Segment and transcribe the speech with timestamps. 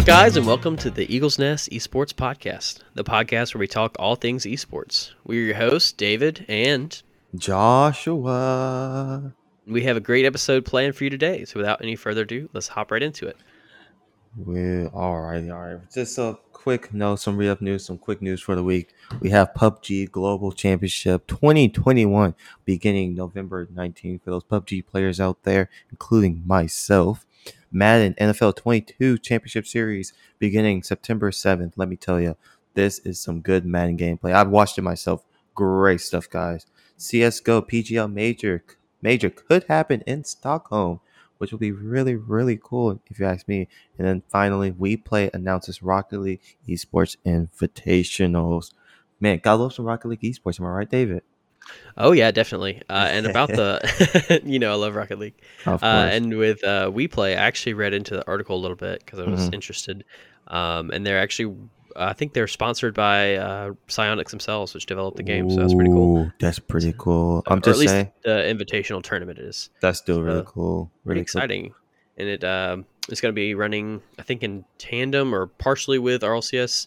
[0.00, 3.94] Hello, guys, and welcome to the Eagles Nest Esports Podcast, the podcast where we talk
[3.98, 5.10] all things esports.
[5.26, 7.02] We're your hosts, David, and
[7.36, 9.34] Joshua.
[9.66, 11.44] we have a great episode planned for you today.
[11.44, 13.36] So, without any further ado, let's hop right into it.
[14.42, 15.80] We all right, all right.
[15.92, 18.94] Just a quick note, some re up news, some quick news for the week.
[19.20, 25.68] We have PUBG Global Championship 2021 beginning November 19th for those PUBG players out there,
[25.90, 27.26] including myself.
[27.72, 31.74] Madden NFL 22 Championship Series beginning September 7th.
[31.76, 32.36] Let me tell you,
[32.74, 34.32] this is some good Madden gameplay.
[34.32, 35.24] I've watched it myself.
[35.54, 36.66] Great stuff, guys.
[36.96, 38.64] CS:GO PGL Major
[39.02, 41.00] Major could happen in Stockholm,
[41.38, 43.68] which will be really really cool if you ask me.
[43.98, 48.72] And then finally, WePlay announces Rocket League Esports Invitationals.
[49.20, 50.60] Man, God loves some Rocket League Esports.
[50.60, 51.22] Am I right, David?
[51.96, 52.82] Oh yeah, definitely.
[52.88, 55.34] Uh, and about the, you know, I love Rocket League.
[55.66, 59.18] Uh, and with uh, WePlay, I actually read into the article a little bit because
[59.18, 59.54] I was Mhm.
[59.54, 60.04] interested.
[60.48, 61.54] Um, and they're actually,
[61.96, 65.50] I think they're sponsored by uh, Psyonix themselves, which developed the game.
[65.50, 66.32] So that's pretty cool.
[66.40, 67.42] That's pretty cool.
[67.46, 69.70] I'm or at just least saying the invitational tournament is.
[69.80, 70.90] that's still really cool.
[71.04, 71.40] pretty Really cool.
[71.40, 71.74] exciting.
[72.16, 76.22] And it um, it's going to be running, I think, in tandem or partially with
[76.22, 76.86] RLCS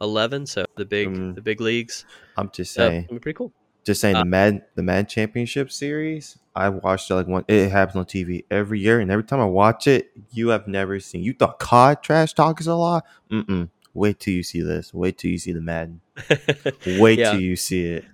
[0.00, 1.34] 11, so the big Mm.
[1.34, 2.04] the big leagues.
[2.36, 3.06] I'm just saying.
[3.08, 3.52] pretty cool.
[3.88, 6.38] Just saying Uh, the Mad the Mad Championship series.
[6.54, 7.44] I watched it like one.
[7.48, 11.00] It happens on TV every year, and every time I watch it, you have never
[11.00, 11.22] seen.
[11.22, 13.04] You thought COD trash talk is a lot.
[13.30, 13.68] Mm-mm.
[13.94, 14.92] Wait till you see this.
[14.94, 16.00] Wait till you see the Madden.
[16.86, 17.32] Wait Yeah.
[17.32, 18.04] till you see it.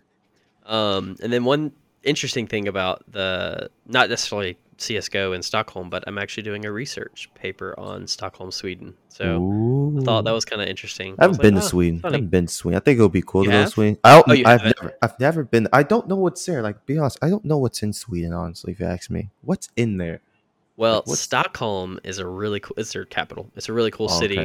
[0.67, 1.73] Um, and then one
[2.03, 7.29] interesting thing about the not necessarily CS:GO in Stockholm, but I'm actually doing a research
[7.35, 8.95] paper on Stockholm, Sweden.
[9.09, 11.15] So I thought that was kind of interesting.
[11.19, 12.01] I haven't been like, to "Ah, Sweden.
[12.05, 12.77] I haven't been to Sweden.
[12.77, 13.71] I think it would be cool You to go to?
[13.71, 13.99] Sweden.
[14.05, 14.77] I don't, Oh, I've haven't?
[14.83, 15.69] never, I've never been.
[15.73, 16.63] I don't know what's there.
[16.63, 18.33] Like, be honest, I don't know what's in Sweden.
[18.33, 20.21] Honestly, if you ask me, what's in there?
[20.77, 22.75] Well, what's- Stockholm is a really cool.
[22.77, 23.51] It's their capital.
[23.57, 24.45] It's a really cool city.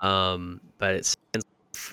[0.00, 1.44] Um, but it's it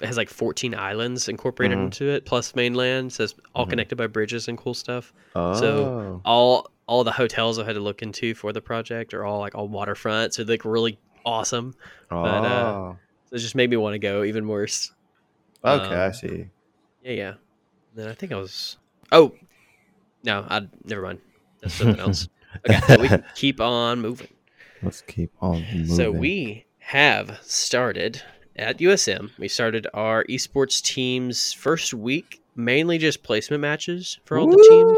[0.02, 1.84] has like 14 islands incorporated Mhm.
[1.86, 3.14] into it, plus mainland.
[3.14, 3.70] So it's all Mhm.
[3.70, 5.14] connected by bridges and cool stuff.
[5.36, 9.40] Oh, All all the hotels I had to look into for the project are all
[9.40, 11.76] like all waterfront, so they're like really awesome.
[12.12, 12.94] oh, but, uh,
[13.30, 14.92] So it just made me want to go even worse.
[15.64, 15.96] okay.
[15.96, 16.48] I um, see.
[17.04, 17.34] Yeah, yeah.
[17.96, 18.78] Then I think I was.
[19.12, 19.34] Oh,
[20.24, 21.22] no, I never mind.
[21.62, 22.28] That's something else.
[22.70, 24.30] Okay, so we can keep on moving.
[24.82, 25.88] Let's keep on moving.
[25.88, 28.22] So we have started
[28.56, 29.32] at USM.
[29.38, 34.98] We started our esports team's first week, mainly just placement matches for all the teams.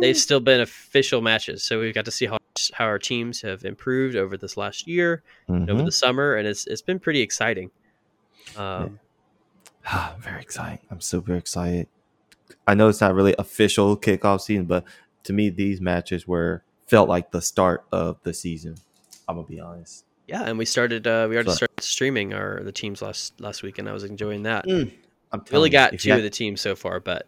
[0.00, 2.38] They've still been official matches, so we've got to see how
[2.72, 6.66] how our teams have improved over this last year, and over the summer, and it's
[6.66, 7.70] it's been pretty exciting.
[8.56, 8.98] Um,
[9.86, 10.80] Ah, very exciting.
[10.90, 11.86] I'm super excited.
[12.66, 14.84] I know it's not really official kickoff season, but
[15.24, 18.74] to me, these matches were felt like the start of the season.
[19.28, 20.04] I'm gonna be honest.
[20.28, 21.06] yeah, and we started.
[21.06, 24.04] Uh, we already So- started streaming our the teams last last week, and I was
[24.04, 24.66] enjoying that.
[24.66, 24.92] Mm,
[25.32, 27.26] I'm We telling only you, got two you of the teams so far, but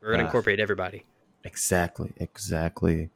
[0.00, 0.26] we're gonna Ah.
[0.26, 1.04] incorporate everybody.
[1.44, 3.10] Exactly, exactly.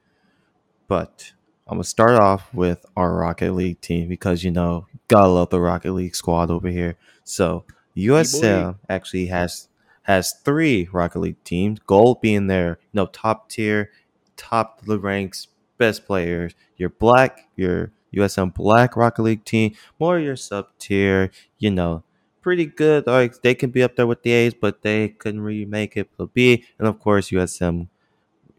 [0.89, 1.33] But
[1.67, 5.61] I'm gonna start off with our Rocket League team because you know, gotta love the
[5.61, 6.97] Rocket League squad over here.
[7.25, 7.65] So
[7.97, 9.69] USM actually has
[10.03, 11.81] has three Rocket League teams.
[11.87, 13.91] Gold being their you know top tier,
[14.37, 15.49] top the ranks,
[15.79, 16.55] best players.
[16.77, 21.31] Your black, your USM Black Rocket League team, more your sub tier.
[21.59, 22.05] You know,
[22.43, 23.07] pretty good.
[23.07, 26.09] Like they can be up there with the A's, but they couldn't really make it
[26.19, 26.65] to B.
[26.79, 27.89] And of course, USM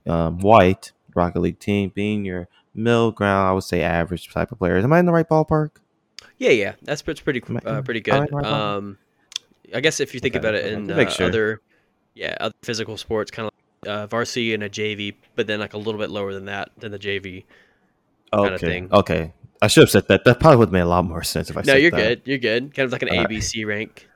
[0.07, 4.59] um, White Rocket League team being your middle ground, I would say average type of
[4.59, 4.83] players.
[4.83, 5.71] Am I in the right ballpark?
[6.37, 8.31] Yeah, yeah, that's that's pretty uh, pretty good.
[8.31, 8.45] right?
[8.45, 8.97] Um,
[9.73, 11.25] I guess if you think Okay, about it in uh, sure.
[11.27, 11.61] other,
[12.13, 13.53] yeah, other physical sports, kind of
[13.83, 16.69] like uh, varsity and a JV, but then like a little bit lower than that
[16.77, 17.43] than the JV.
[18.33, 18.43] Okay.
[18.43, 18.89] Kinda thing.
[18.91, 19.33] Okay.
[19.61, 20.23] I should have said that.
[20.25, 21.67] That probably would have made a lot more sense if I said.
[21.67, 21.97] no, said you're that.
[21.97, 22.21] good.
[22.25, 22.73] You're good.
[22.75, 23.29] Kind of like an All right.
[23.29, 24.07] ABC rank.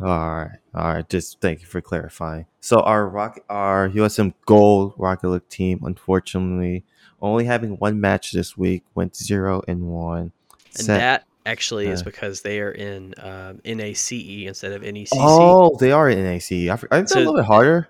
[0.00, 1.08] All right, all right.
[1.08, 2.46] Just thank you for clarifying.
[2.60, 6.84] So our rock, our USM Gold Rocket League team, unfortunately,
[7.20, 10.32] only having one match this week, went zero and one.
[10.76, 14.12] And Set- that actually is uh, because they are in um, NACE
[14.46, 15.08] instead of NECC.
[15.14, 16.52] oh, they are in NAC.
[16.70, 17.88] I, for- I think So- they're a little bit harder.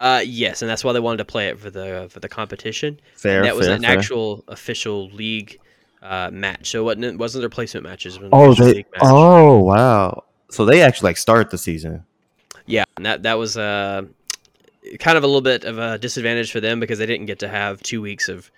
[0.00, 3.00] Uh, yes, and that's why they wanted to play it for the for the competition.
[3.14, 3.96] Fair, and that was fair, an fair.
[3.98, 5.58] actual official league
[6.02, 6.70] uh, match.
[6.70, 8.16] So it wasn't it wasn't their placement matches.
[8.16, 8.74] It was an Oh, they.
[8.74, 9.00] league match.
[9.04, 10.24] Oh, wow.
[10.50, 12.04] So they actually like start the season.
[12.66, 14.02] Yeah, and that that was uh,
[14.98, 17.48] kind of a little bit of a disadvantage for them because they didn't get to
[17.48, 18.50] have two weeks of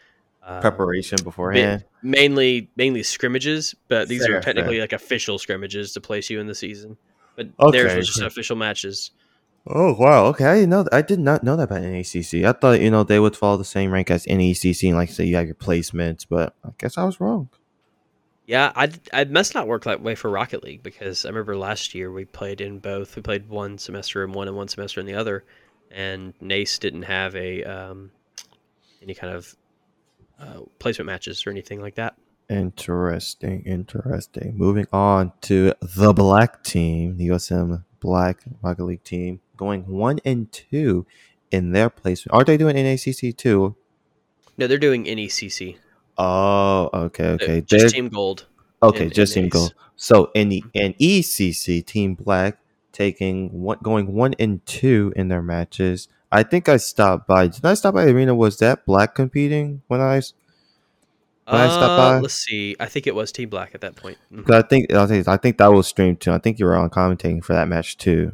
[0.42, 1.84] uh, Preparation beforehand.
[2.02, 6.46] mainly mainly scrimmages, but these Fair, are technically like official scrimmages to place you in
[6.46, 6.96] the season.
[7.36, 9.10] But Okay, theirs was just official matches.
[9.66, 10.24] Oh wow!
[10.26, 10.86] Okay, I didn't know.
[10.90, 12.46] I did not know that about NACC.
[12.46, 15.26] I thought you know they would follow the same rank as NECC, and like say
[15.26, 17.50] you have your placements, but I guess I was wrong.
[18.48, 21.94] Yeah, I I must not work that way for Rocket League because I remember last
[21.94, 23.14] year we played in both.
[23.14, 25.44] We played one semester in one and one semester in the other,
[25.90, 28.10] and Nace didn't have a um,
[29.02, 29.54] any kind of
[30.40, 32.14] uh, placement matches or anything like that.
[32.48, 34.56] Interesting, interesting.
[34.56, 40.50] Moving on to the black team, the USM Black Rocket League team, going one and
[40.50, 41.04] two
[41.50, 42.34] in their placement.
[42.34, 43.76] Are they doing NACC too?
[44.56, 45.76] No, they're doing NECC.
[46.18, 47.60] Oh, okay, okay.
[47.60, 48.46] Just They're- Team Gold.
[48.82, 49.74] okay, and- just and Team Gold.
[49.96, 52.58] So in the NECC, Team Black
[52.92, 56.08] taking one, going one and two in their matches.
[56.30, 57.46] I think I stopped by.
[57.46, 58.34] Did I stop by the arena?
[58.34, 60.20] Was that Black competing when I?
[61.50, 62.18] When I stopped Uh, by?
[62.20, 62.76] let's see.
[62.78, 64.18] I think it was Team Black at that point.
[64.32, 64.44] Mhm.
[64.46, 66.32] 'cause I think I think I think that was streamed too.
[66.32, 68.32] I think you were on commentating for that match too.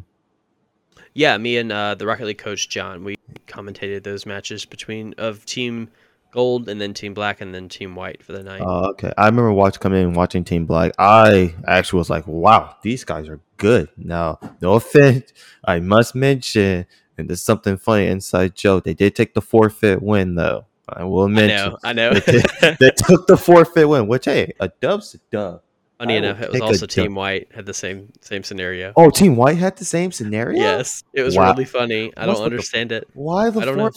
[1.15, 3.15] Yeah, me and uh, the Rocket League coach John, we
[3.47, 5.89] commentated those matches between of Team
[6.35, 8.61] Gold and then Team Black and then Team White for the night.
[8.61, 9.13] Oh, okay.
[9.17, 10.93] I remember watch coming in and watching Team Black.
[10.99, 13.89] I actually was like, wow, these guys are good.
[13.97, 15.33] Now, no offense,
[15.65, 16.87] I must mention,
[17.17, 18.83] and there's something funny inside joke.
[18.83, 20.67] They did take the forfeit win though.
[20.89, 21.71] I will I mention.
[21.71, 22.13] know, I know.
[22.15, 25.63] They, did- they took the forfeit win, which hey, a dub's a dub.
[26.01, 26.87] Funny I enough, it was also.
[26.87, 28.93] Team White had the same same scenario.
[28.97, 30.59] Oh, Team White had the same scenario.
[30.59, 31.53] Yes, it was Wow.
[31.53, 32.13] really funny.
[32.17, 33.09] I What's don't with the- understand it.
[33.15, 33.91] Why the I don't know.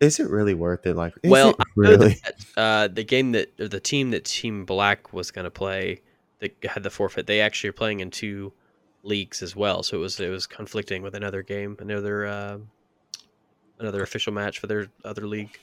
[0.00, 0.96] Is it really worth it?
[0.96, 2.20] Like, Well, it I know really?
[2.24, 6.00] that, uh, the game that or the team that Team Black was going to play
[6.40, 8.52] that had the forfeit, they actually are playing in two
[9.02, 9.82] leagues as well.
[9.82, 12.58] So it was it was conflicting with another game, another uh,
[13.78, 15.58] another official match for their other league.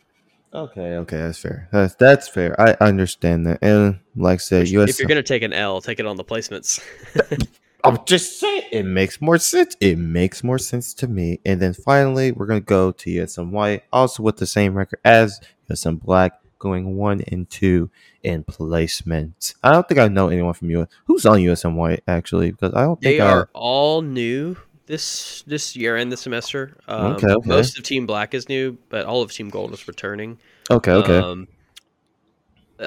[0.54, 1.68] Okay, okay, that's fair.
[1.72, 2.60] That's that's fair.
[2.62, 3.60] I understand that.
[3.62, 6.06] And like I said, Which, US if you're going to take an L, take it
[6.06, 6.80] on the placements.
[7.88, 9.76] I'm just saying it makes more sense.
[9.80, 11.40] It makes more sense to me.
[11.46, 15.40] And then finally, we're gonna go to USM White, also with the same record as
[15.70, 17.90] USM Black, going one and two
[18.24, 19.56] in placements.
[19.64, 22.82] I don't think I know anyone from US who's on USM White actually, because I
[22.82, 24.58] don't they think I are all new
[24.88, 26.78] this this year and this semester.
[26.88, 27.48] Um, Okay, okay.
[27.50, 30.40] Most of Team Black is new, but all of Team Gold is returning.
[30.72, 31.20] Okay, okay.
[31.20, 31.48] Um,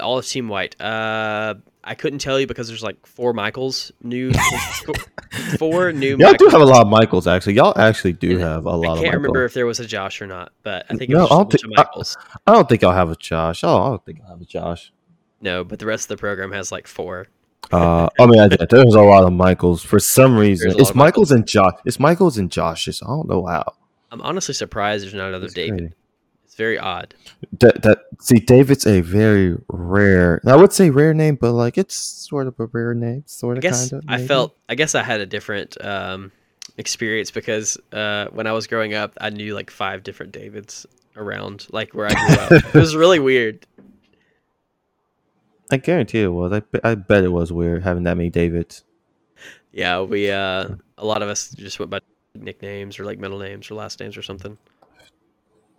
[0.01, 0.81] all of Team White.
[0.81, 4.33] Uh, I couldn't tell you because there's like four Michaels new,
[5.59, 6.17] four new.
[6.19, 7.55] Y'all do have a lot of Michaels actually.
[7.55, 9.15] Y'all actually do And have a lot I can't of Michaels.
[9.15, 11.29] remember if there was a Josh or not, but I think it No, I a
[11.29, 12.17] don't bunch think- of Michaels.
[12.47, 13.65] I don't think I'll have a Josh.
[13.65, 14.93] Oh, I don't think I'll have a Josh.
[15.41, 17.27] No, but the rest of the program has like four.
[17.73, 20.69] Uh, I mean, I, there's a lot of Michaels for some reason.
[20.69, 21.75] There's a lot It's of Michaels and Josh.
[21.85, 23.01] It's Michaels and Josh's.
[23.03, 23.65] I don't know how.
[24.11, 25.79] I'm honestly surprised there's not another It's David.
[25.79, 25.95] crazy.
[26.51, 27.15] It's very odd.
[27.61, 30.41] That, that see, David's a very rare.
[30.45, 33.59] I would say rare name, but like it's sort of a rare name, sort I
[33.59, 34.11] of guess kind of.
[34.11, 34.57] I felt.
[34.69, 36.33] I guess I had a different um,
[36.77, 41.69] experience because uh, when I was growing up, I knew like five different Davids around,
[41.71, 42.65] like where I grew up.
[42.65, 43.65] it was really weird.
[45.71, 46.53] I guarantee it was.
[46.53, 48.83] I, I bet it was weird having that many Davids.
[49.71, 52.01] Yeah, we uh, a lot of us just went by
[52.35, 54.59] nicknames or like middle names or last names or something.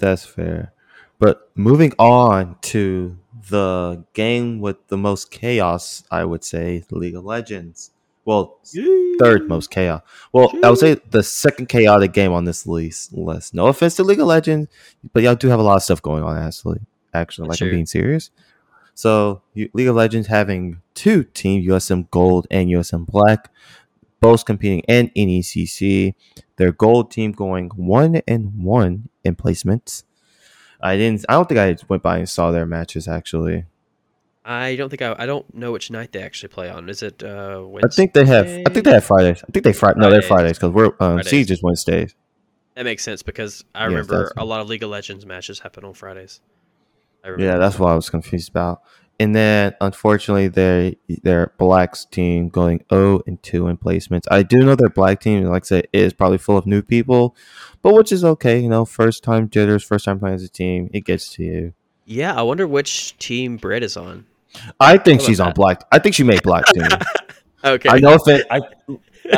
[0.02, 0.74] That's fair.
[1.20, 3.18] But moving on to
[3.50, 7.92] the game with the most chaos, I would say, League of Legends.
[8.26, 8.60] Well,
[9.20, 10.02] third most chaos.
[10.34, 13.14] Well, I would say the second chaotic game on this list.
[13.14, 13.54] list.
[13.54, 14.68] No offense to League of Legends,
[15.14, 16.38] but y'all do have a lot of stuff going on.
[16.38, 16.80] Actually,
[17.14, 17.68] actually, like Sure.
[17.68, 18.32] I'm being serious.
[18.94, 23.52] So, League of Legends having two teams, USM Gold and USM Black,
[24.22, 26.14] both competing in NECC.
[26.56, 30.04] Their gold team going one and one in placements.
[30.80, 31.26] I didn't.
[31.28, 33.66] I don't think I went by and saw their matches actually.
[34.44, 35.16] I don't think I.
[35.20, 36.90] I don't know which night they actually play on.
[36.90, 38.48] Is it uh, I think they have.
[38.48, 39.44] I think they have Fridays.
[39.44, 40.00] I think they Friday.
[40.00, 41.30] No, they're Fridays because we're um, Fridays.
[41.30, 42.16] Siege is Wednesdays.
[42.76, 45.84] that makes sense because I Yes, remember a lot of League of Legends matches happen
[45.84, 46.42] on Fridays.
[47.24, 47.36] I.
[47.38, 48.82] Yeah, that's what I was confused about.
[49.22, 54.24] And then unfortunately, their their Blacks team going 0 and 2 in placements.
[54.32, 57.36] I do know their Black team, like I said, is probably full of new people,
[57.84, 58.60] but which is okay.
[58.60, 61.74] You know, first time jitters, first time playing as a team, it gets to you.
[62.06, 64.26] Yeah, I wonder which team Brett is on.
[64.80, 65.56] I think How she's about on that?
[65.56, 65.84] Black.
[65.92, 66.88] I think she made Black team.
[67.64, 67.90] Okay.
[67.90, 68.62] I know if it, I,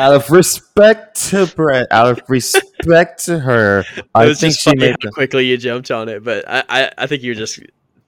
[0.00, 4.64] out of respect to Brett, out of respect to her, It I was think just
[4.64, 4.96] she funny made.
[5.02, 7.60] how The, quickly you jumped on it, but I, I, I think you were just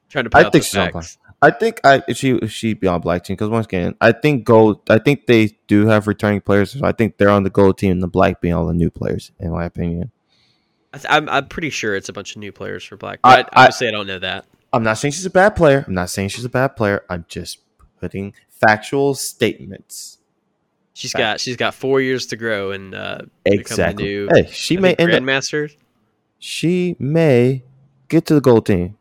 [0.09, 1.19] trying to put I out think the she's on facts.
[1.43, 4.81] I think I she she be on black team because once again I think gold
[4.89, 7.93] I think they do have returning players so I think they're on the gold team
[7.93, 10.11] and the black being all the new players in my opinion.
[10.95, 13.19] I th- I'm, I'm pretty sure it's a bunch of new players for Black.
[13.23, 14.47] I- But I- I don't know that.
[14.73, 15.85] I'm not saying she's a bad player.
[15.87, 17.05] I'm not saying she's a bad player.
[17.11, 17.59] I'm just
[18.01, 20.19] putting factual statements.
[20.95, 21.21] She's Facts.
[21.21, 24.05] got she's got four years to grow and uh, become Exactly.
[24.05, 25.71] new hey, she I may end up.
[26.39, 27.63] She may
[28.09, 28.96] get to the gold team.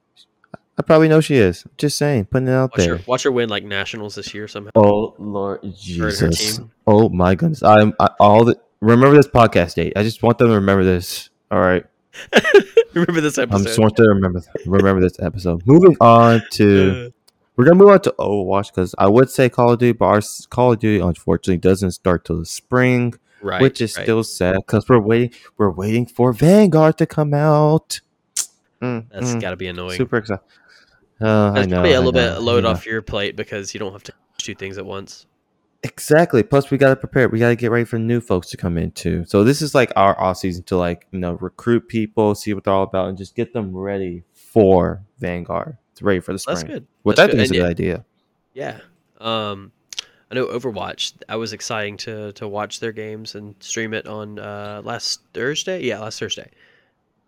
[0.77, 1.65] I probably know she is.
[1.77, 2.97] Just saying, putting it out Watch there.
[2.97, 4.71] her, watch her win like nationals this year somehow.
[4.75, 5.69] Oh Lord Her
[6.09, 6.59] and her Jesus!
[6.85, 7.63] Oh my goodness!
[7.63, 9.93] I'm I, all the remember this podcast date.
[9.95, 11.29] I just want them to remember this.
[11.49, 11.85] All right,
[12.93, 13.55] Remember this episode.
[13.55, 13.67] I'm episode?
[13.67, 15.63] just want them to remember remember this episode.
[15.65, 17.13] Moving on to
[17.55, 20.21] we're gonna move on to Overwatch because I would say Call of Duty, but our
[20.49, 24.03] Call of Duty unfortunately doesn't start till the spring, right, which is right.
[24.03, 27.99] still sad because we're waiting we're waiting for Vanguard to come out.
[28.81, 29.97] Mm, That's mm, got to be annoying.
[29.97, 30.43] super excited.
[31.21, 31.75] Uh, I That's know.
[31.77, 34.03] probably a I little know, bit load I off your plate because you don't have
[34.03, 35.25] to do things at once.
[35.83, 36.41] Exactly.
[36.41, 37.29] Plus, we got to prepare.
[37.29, 39.23] We got to get ready for new folks to come in too.
[39.27, 42.63] So this is like our off season to like you know recruit people, see what
[42.63, 45.77] they're all about, and just get them ready for Vanguard.
[45.91, 46.55] It's ready for the spring.
[46.55, 46.87] That's good.
[47.03, 48.05] Which That's I think is a good idea.
[48.53, 48.79] Yeah.
[49.19, 49.71] Um,
[50.31, 51.13] I know Overwatch.
[51.29, 55.83] I was exciting to to watch their games and stream it on uh, last Thursday.
[55.83, 56.49] Yeah, last Thursday.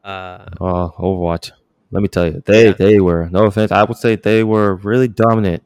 [0.04, 1.52] Uh, Oh, Overwatch.
[1.92, 2.74] Let me tell you, they Yeah.
[2.74, 3.72] they were no offense.
[3.72, 5.64] I would say they were really dominant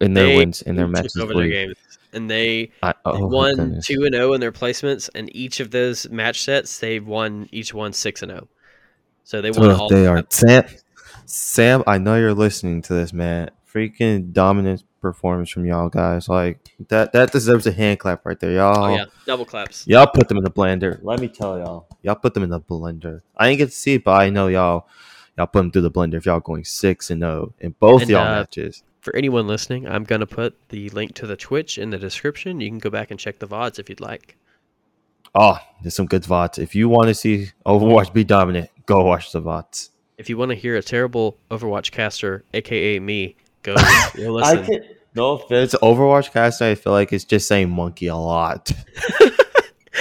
[0.00, 1.16] in their They wins in their matches.
[1.16, 1.76] over their games,
[2.12, 3.86] and they I, oh, my won goodness.
[3.86, 7.74] two and zero in their placements, and each of those match sets they won each
[7.74, 8.48] one six and zero.
[9.24, 9.88] So they won Ugh, all.
[9.88, 10.24] they are.
[10.30, 10.64] Sam.
[11.28, 13.50] Sam, I know you're listening to this, man.
[13.72, 16.28] Freaking dominant performance from y'all guys.
[16.28, 17.12] Like that.
[17.12, 18.84] That deserves a hand clap right there, y'all.
[18.84, 19.84] Oh yeah, double claps.
[19.88, 21.00] Y'all put them in the blender.
[21.02, 21.88] Let me tell y'all.
[22.02, 23.22] Y'all put them in the blender.
[23.36, 24.86] I ain't get to see it, but I know y'all.
[25.36, 28.10] Y'all put them through the blender if y'all going six and zero in both And,
[28.10, 28.82] y'all uh, matches.
[29.00, 32.60] For anyone listening, I'm gonna put the link to the Twitch in the description.
[32.60, 34.36] You can go back and check the vods if you'd like.
[35.34, 36.58] Oh, there's some good VODs.
[36.58, 39.90] If you want to see Overwatch be dominant, go watch the VODs.
[40.16, 43.74] If you want to hear a terrible Overwatch caster, aka me, go
[44.16, 44.64] go listen.
[44.64, 45.74] can no offense.
[45.74, 46.64] Overwatch caster.
[46.64, 48.72] I feel like it's just saying monkey a lot.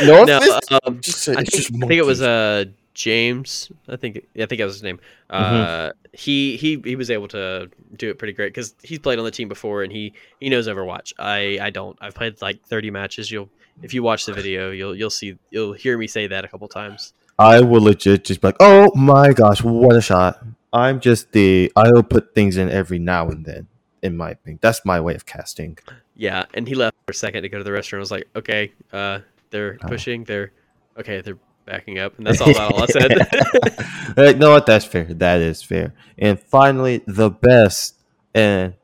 [0.04, 0.68] no No, offense.
[0.86, 2.30] um, just say, I think, just I think it was a.
[2.30, 2.66] uh
[2.96, 3.72] James.
[3.88, 5.00] I think I think that was his name.
[5.30, 5.56] Mm-hmm.
[5.56, 9.26] Uh, he he he was able to do it pretty great because he's played on
[9.26, 11.14] the team before and he he knows Overwatch.
[11.20, 11.98] I I don't.
[12.02, 13.30] I've played like 30 matches.
[13.30, 13.50] You'll
[13.84, 16.68] if you watch the video, you'll you'll see you'll hear me say that a couple
[16.68, 17.14] times.
[17.38, 20.42] I will legit just be like, oh my gosh, what a shot.
[20.72, 23.68] I'm just the I'll put things in every now and then,
[24.02, 24.60] in my opinion.
[24.62, 25.78] That's my way of casting.
[26.16, 27.98] Yeah, and he left for a second to go to the restroom.
[27.98, 29.88] I was like, okay, uh, they're Oh.
[29.90, 30.24] pushing.
[30.24, 30.52] They're
[30.98, 31.20] okay.
[31.20, 34.38] They're backing up, and that's all about all I said.
[34.40, 34.66] No, what?
[34.66, 35.06] That's fair.
[35.06, 35.94] That is fair.
[36.18, 37.96] And finally, the best
[38.34, 38.76] and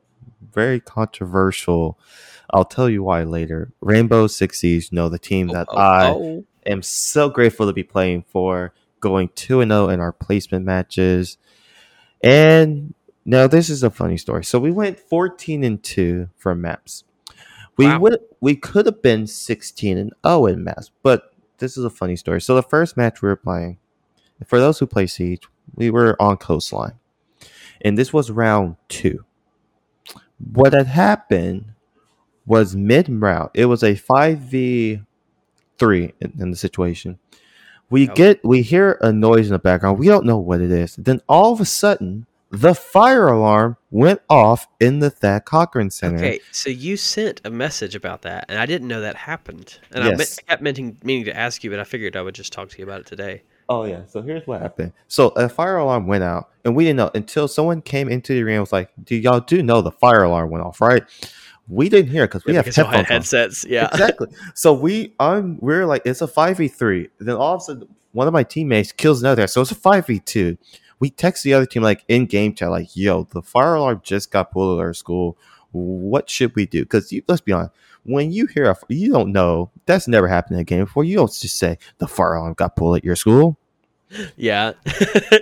[0.52, 1.98] very controversial.
[2.50, 3.72] I'll tell you why later.
[3.80, 6.44] Rainbow Six Siege, you know, the team that Oh, oh I oh.
[6.66, 11.38] am so grateful to be playing for, going 2 and 0 in our placement matches.
[12.22, 14.44] And now this is a funny story.
[14.44, 17.04] So we went 14 and 2 for maps.
[17.78, 18.00] We Wow.
[18.00, 21.31] would we could have been 16 and 0 in maps, but
[21.62, 22.40] this is a funny story.
[22.40, 23.78] So the first match we were playing,
[24.46, 26.98] for those who play Siege, we were on coastline.
[27.80, 29.24] And this was round 2.
[30.52, 31.66] What had happened
[32.44, 33.50] was mid round.
[33.54, 35.06] It was a 5v
[35.78, 37.18] three in, in the situation.
[37.90, 39.98] We get we hear a noise in the background.
[39.98, 40.96] We don't know what it is.
[40.96, 46.16] Then all of a sudden, the fire alarm went off in the Thad Cochran Center.
[46.18, 49.78] Okay, so you sent a message about that, and I didn't know that happened.
[49.90, 50.38] And I, meant, Yes.
[50.38, 52.78] I kept meaning, meaning to ask you, but I figured I would just talk to
[52.78, 53.42] you about it today.
[53.68, 54.02] Oh yeah.
[54.06, 54.92] So here's what happened.
[55.08, 58.42] So a fire alarm went out, and we didn't know until someone came into the
[58.42, 58.56] arena.
[58.56, 61.02] and Was like, "Do y'all do know the fire alarm went off, right?"
[61.68, 63.38] We didn't hear because we Yeah, have because y'all had headphones on.
[63.40, 63.64] headsets.
[63.66, 63.88] Yeah.
[63.90, 64.26] exactly.
[64.54, 67.08] So we I'm we're like it's a five v three.
[67.18, 69.46] Then all of a sudden one of my teammates kills another.
[69.46, 70.58] So it's a five v two.
[71.02, 74.30] We text the other team like in game chat like, "Yo, the fire alarm just
[74.30, 75.36] got pulled at our school.
[75.72, 77.72] What should we do?" Because let's be honest,
[78.04, 81.02] when you hear a you don't know that's never happened in a game before.
[81.02, 83.58] You don't just say the fire alarm got pulled at your school.
[84.36, 84.74] Yeah.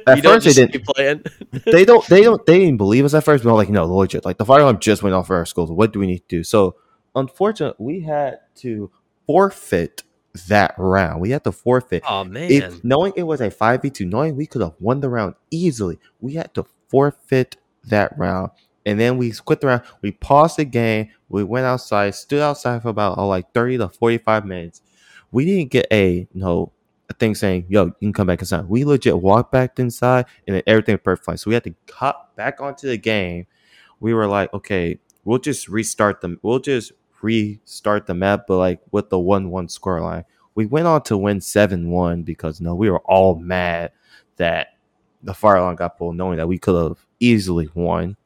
[0.07, 1.29] At you don't first they didn't-
[1.67, 3.45] they don't they don't they didn't believe us at first.
[3.45, 4.25] We were like, no, legit.
[4.25, 5.67] Like the fire alarm just went off for our school.
[5.67, 6.45] What do we need to do?
[6.45, 6.77] So
[7.15, 8.91] unfortunately, we had to
[9.27, 10.05] forfeit
[10.47, 11.21] that round.
[11.21, 12.03] We had to forfeit.
[12.07, 12.81] Oh man.
[12.83, 15.99] Knowing it was a five v two, knowing we could have won the round easily,
[16.21, 18.51] we had to forfeit that round.
[18.87, 19.83] And then we quit the round.
[20.03, 21.11] We paused the game.
[21.29, 24.83] We went outside, stood outside for about oh, like thirty to forty five minutes.
[25.33, 26.73] We didn't get a you know
[27.09, 30.57] a thing saying, "Yo, you can come back inside." We legit walked back inside, and
[30.57, 31.41] then everything was perfect.
[31.41, 33.47] So we had to cut back onto the game.
[34.01, 36.39] We were like, "Okay, we'll just restart them.
[36.43, 40.25] We'll just restart the map, but like with the one-one scoreline."
[40.55, 43.93] We went on to win seven-one because no, we were all mad
[44.37, 44.75] that
[45.23, 48.17] the fire alarm got pulled, knowing that we could have easily won.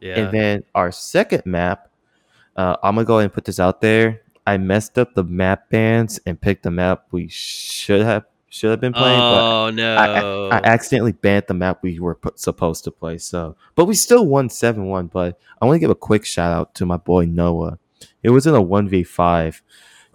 [0.00, 0.20] yeah.
[0.20, 1.90] And then our second map,
[2.56, 4.20] uh, I'm gonna go ahead and put this out there.
[4.46, 8.80] I messed up the map bans and picked the map we should have should have
[8.80, 9.20] been playing.
[9.20, 9.96] Oh no!
[9.96, 13.18] I, I, I accidentally banned the map we were put, supposed to play.
[13.18, 15.08] So, but we still won seven one.
[15.08, 17.78] But I want to give a quick shout out to my boy Noah.
[18.24, 19.62] It was in a one v five.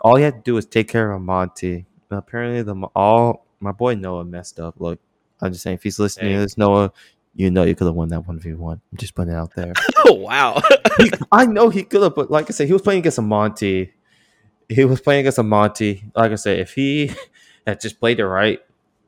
[0.02, 1.86] All he had to do was take care of Monty.
[2.10, 4.76] apparently, the all my boy Noah messed up.
[4.80, 5.00] Look,
[5.40, 6.92] I'm just saying, if he's listening to this, Noah,
[7.36, 8.82] you know you could have won that one v one.
[8.92, 9.74] I'm just putting it out there.
[10.06, 10.60] oh wow!
[10.98, 13.22] he, I know he could have, but like I said, he was playing against a
[13.22, 13.94] Monty.
[14.68, 16.04] He was playing against a Monty.
[16.16, 17.12] Like I said, if he
[17.68, 18.60] had just played it right,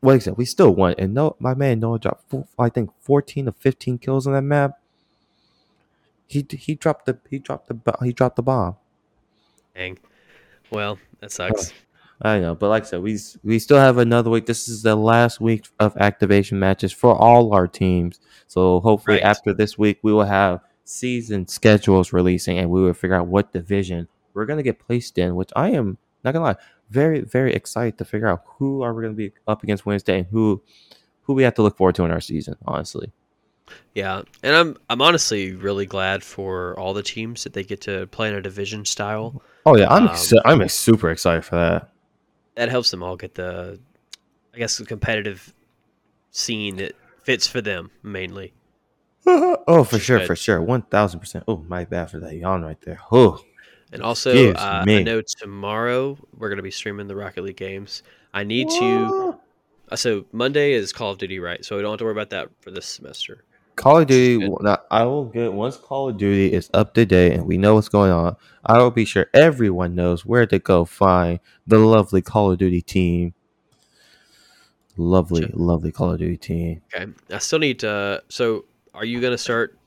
[0.01, 0.37] what is it?
[0.37, 0.93] We still won.
[0.99, 4.43] And no, my man Noah dropped, four, I think, fourteen or fifteen kills on that
[4.43, 4.79] map.
[6.27, 8.75] He he dropped the he dropped the he dropped the bomb.
[9.75, 9.97] Dang.
[10.71, 11.73] Well, that sucks.
[12.23, 14.45] I know, but like I said, we we still have another week.
[14.45, 18.19] This is the last week of activation matches for all our teams.
[18.47, 19.23] So hopefully, right.
[19.23, 23.51] after this week, we will have season schedules releasing, and we will figure out what
[23.51, 25.35] division we're gonna get placed in.
[25.35, 26.57] Which I am not gonna lie,
[26.91, 30.27] very very excited to figure out who are we gonna be up against Wednesday and
[30.27, 30.61] who
[31.23, 32.55] who we have to look forward to in our season.
[32.67, 33.11] Honestly.
[33.95, 38.07] Yeah, and I'm I'm honestly really glad for all the teams that they get to
[38.07, 39.41] play in a division style.
[39.65, 41.91] Oh yeah, I'm um, I'm super excited for that
[42.55, 43.79] that helps them all get the,
[44.53, 45.53] I guess, the competitive
[46.31, 48.53] scene that fits for them mainly.
[49.25, 50.27] oh, for sure, good.
[50.27, 51.43] for sure, one thousand percent.
[51.47, 52.99] Oh, my bad for that yawn right there.
[53.11, 53.43] Oh,
[53.91, 58.03] and also, uh, I know tomorrow we're going to be streaming the Rocket League games.
[58.33, 59.37] I need to.
[59.89, 61.63] Uh, so Monday is Call of Duty, right?
[61.63, 63.43] So we don't have to worry about that for this semester.
[63.81, 64.47] Call of Duty.
[64.61, 67.73] Now, I will get once Call of Duty is up to date and we know
[67.73, 68.35] what's going on.
[68.63, 72.83] I will be sure everyone knows where to go find the lovely Call of Duty
[72.83, 73.33] team.
[74.97, 75.49] Lovely, sure.
[75.53, 76.81] lovely Call of Duty team.
[76.93, 78.21] Okay, I still need to.
[78.29, 79.77] So, are you gonna start?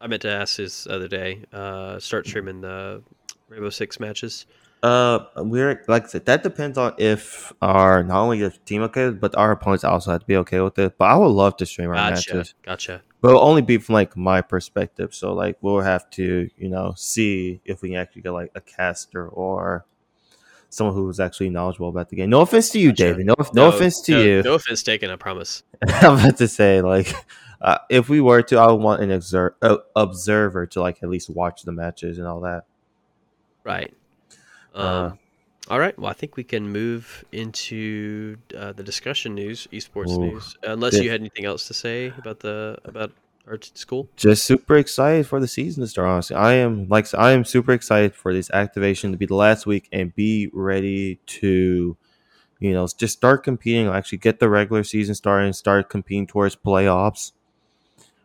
[0.00, 1.44] I meant to ask this other day.
[1.52, 3.02] Uh, start streaming the
[3.48, 4.46] Rainbow Six matches.
[4.86, 9.10] Uh, we're like I said, that depends on if our not only the team okay,
[9.10, 10.96] but our opponents also have to be okay with it.
[10.96, 12.54] But I would love to stream our gotcha, matches.
[12.62, 13.02] Gotcha.
[13.20, 15.12] But it'll only be from like my perspective.
[15.12, 18.60] So like we'll have to, you know, see if we can actually get like a
[18.60, 19.84] caster or
[20.68, 22.30] someone who's actually knowledgeable about the game.
[22.30, 23.02] No offense to you, gotcha.
[23.02, 23.26] David.
[23.26, 24.42] No, no, no offense to no, you.
[24.44, 25.10] No offense taken.
[25.10, 25.64] I promise.
[25.88, 27.12] I'm about to say like.
[27.58, 31.08] Uh, if we were to, I would want an exer- uh, observer to like at
[31.08, 32.64] least watch the matches and all that.
[33.64, 33.95] Right.
[34.76, 35.10] Uh, um, uh,
[35.68, 35.98] all right.
[35.98, 40.56] Well, I think we can move into uh, the discussion news, esports ooh, news.
[40.62, 43.12] Unless you had anything else to say about the about
[43.48, 44.08] our school.
[44.16, 46.08] Just super excited for the season to start.
[46.08, 49.66] Honestly, I am like I am super excited for this activation to be the last
[49.66, 51.96] week and be ready to,
[52.60, 53.88] you know, just start competing.
[53.88, 57.32] Actually, get the regular season started and start competing towards playoffs.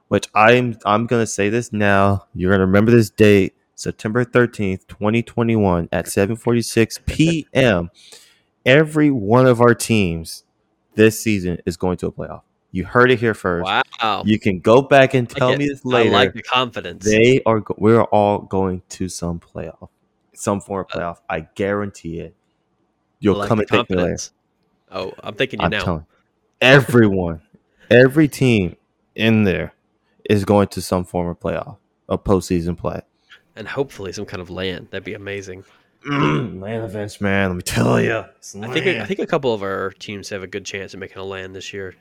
[0.10, 2.28] Which I'm I'm gonna say this now.
[2.36, 7.90] You're gonna remember this date September 13th, 2021 at 7:46 p.m.
[8.66, 10.44] Every one of our teams
[10.96, 12.44] this season is going to a playoff.
[12.72, 13.66] You heard it here first.
[13.66, 14.24] Wow.
[14.26, 16.10] You can go back and tell like me this later.
[16.10, 17.04] I like the confidence.
[17.04, 19.90] They are we're all going to some playoff.
[20.34, 21.18] Some form of uh, playoff.
[21.30, 22.36] I guarantee it.
[23.20, 24.18] You'll like come and take me later.
[24.92, 25.84] Oh, I'm thinking you I'm now.
[25.84, 26.06] Telling,
[26.62, 27.42] everyone,
[27.90, 28.76] every team
[29.16, 29.74] in there
[30.30, 33.02] is going to some form of playoff, a postseason play
[33.56, 34.88] and hopefully some kind of LAN.
[34.92, 35.64] That'd be amazing.
[36.06, 37.50] LAN events, man.
[37.50, 38.18] Let me tell you.
[38.18, 41.18] I think I think a couple of our teams have a good chance of making
[41.18, 41.96] a LAN this year.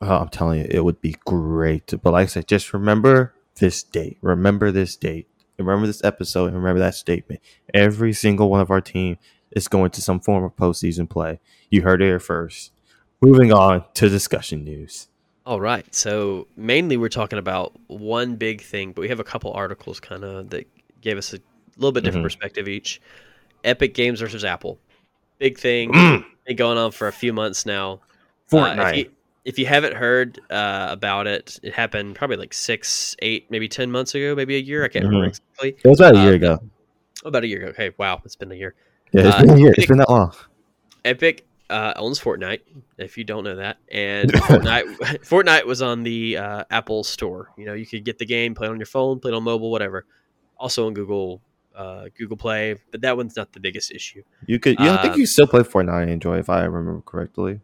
[0.00, 1.92] Oh, I'm telling you, it would be great.
[2.02, 4.18] But like I said, just remember this date.
[4.20, 5.28] Remember this date.
[5.58, 6.46] Remember this episode.
[6.46, 7.40] And remember that statement.
[7.72, 9.18] Every single one of our team
[9.50, 11.40] is going to some form of postseason play.
[11.70, 12.72] You heard it here first.
[13.20, 15.08] Moving on to discussion news.
[15.46, 15.94] All right.
[15.94, 20.24] So mainly we're talking about one big thing, but we have a couple articles kind
[20.24, 20.66] of that
[21.00, 21.38] gave us a
[21.76, 22.26] little bit different mm-hmm.
[22.26, 23.00] perspective each.
[23.62, 24.78] Epic Games versus Apple,
[25.38, 26.24] big thing, mm.
[26.46, 28.00] been going on for a few months now.
[28.50, 28.78] Fortnite.
[28.78, 29.10] Uh, if, you,
[29.44, 33.90] if, you, haven't heard uh, about it, it happened probably like six, eight, maybe ten
[33.90, 34.84] months ago, maybe a year.
[34.84, 35.14] I can't mm-hmm.
[35.14, 35.76] remember exactly.
[35.82, 36.58] It was about a year um, ago.
[37.24, 37.68] About a year ago.
[37.68, 38.74] Okay, wow, it's been a year.
[39.12, 39.68] Yeah, it's uh, been a year.
[39.68, 40.32] Epic, it's been that long.
[41.04, 42.60] Epic uh, owns Fortnite.
[42.98, 47.50] If you don't know that, and Fortnite, Fortnite was on the uh, Apple Store.
[47.56, 49.42] You know, you could get the game, play it on your phone, play it on
[49.42, 50.06] mobile, whatever.
[50.58, 51.40] Also on Google,
[51.74, 54.22] uh, Google Play, but that one's not the biggest issue.
[54.46, 57.02] You could, yeah, I think uh, you still play Fortnite and enjoy, if I remember
[57.02, 57.60] correctly.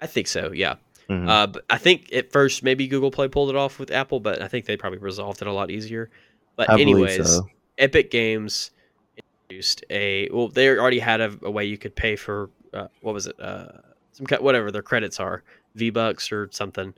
[0.00, 0.50] I think so.
[0.52, 0.76] Yeah.
[1.08, 1.28] Mm-hmm.
[1.28, 4.40] Uh, but I think at first maybe Google Play pulled it off with Apple, but
[4.40, 6.08] I think they probably resolved it a lot easier.
[6.56, 7.48] But I anyways, so.
[7.78, 8.70] Epic Games
[9.16, 13.14] introduced a well, they already had a, a way you could pay for uh, what
[13.14, 13.38] was it?
[13.40, 13.66] Uh,
[14.12, 15.42] some whatever their credits are,
[15.74, 16.94] V Bucks or something.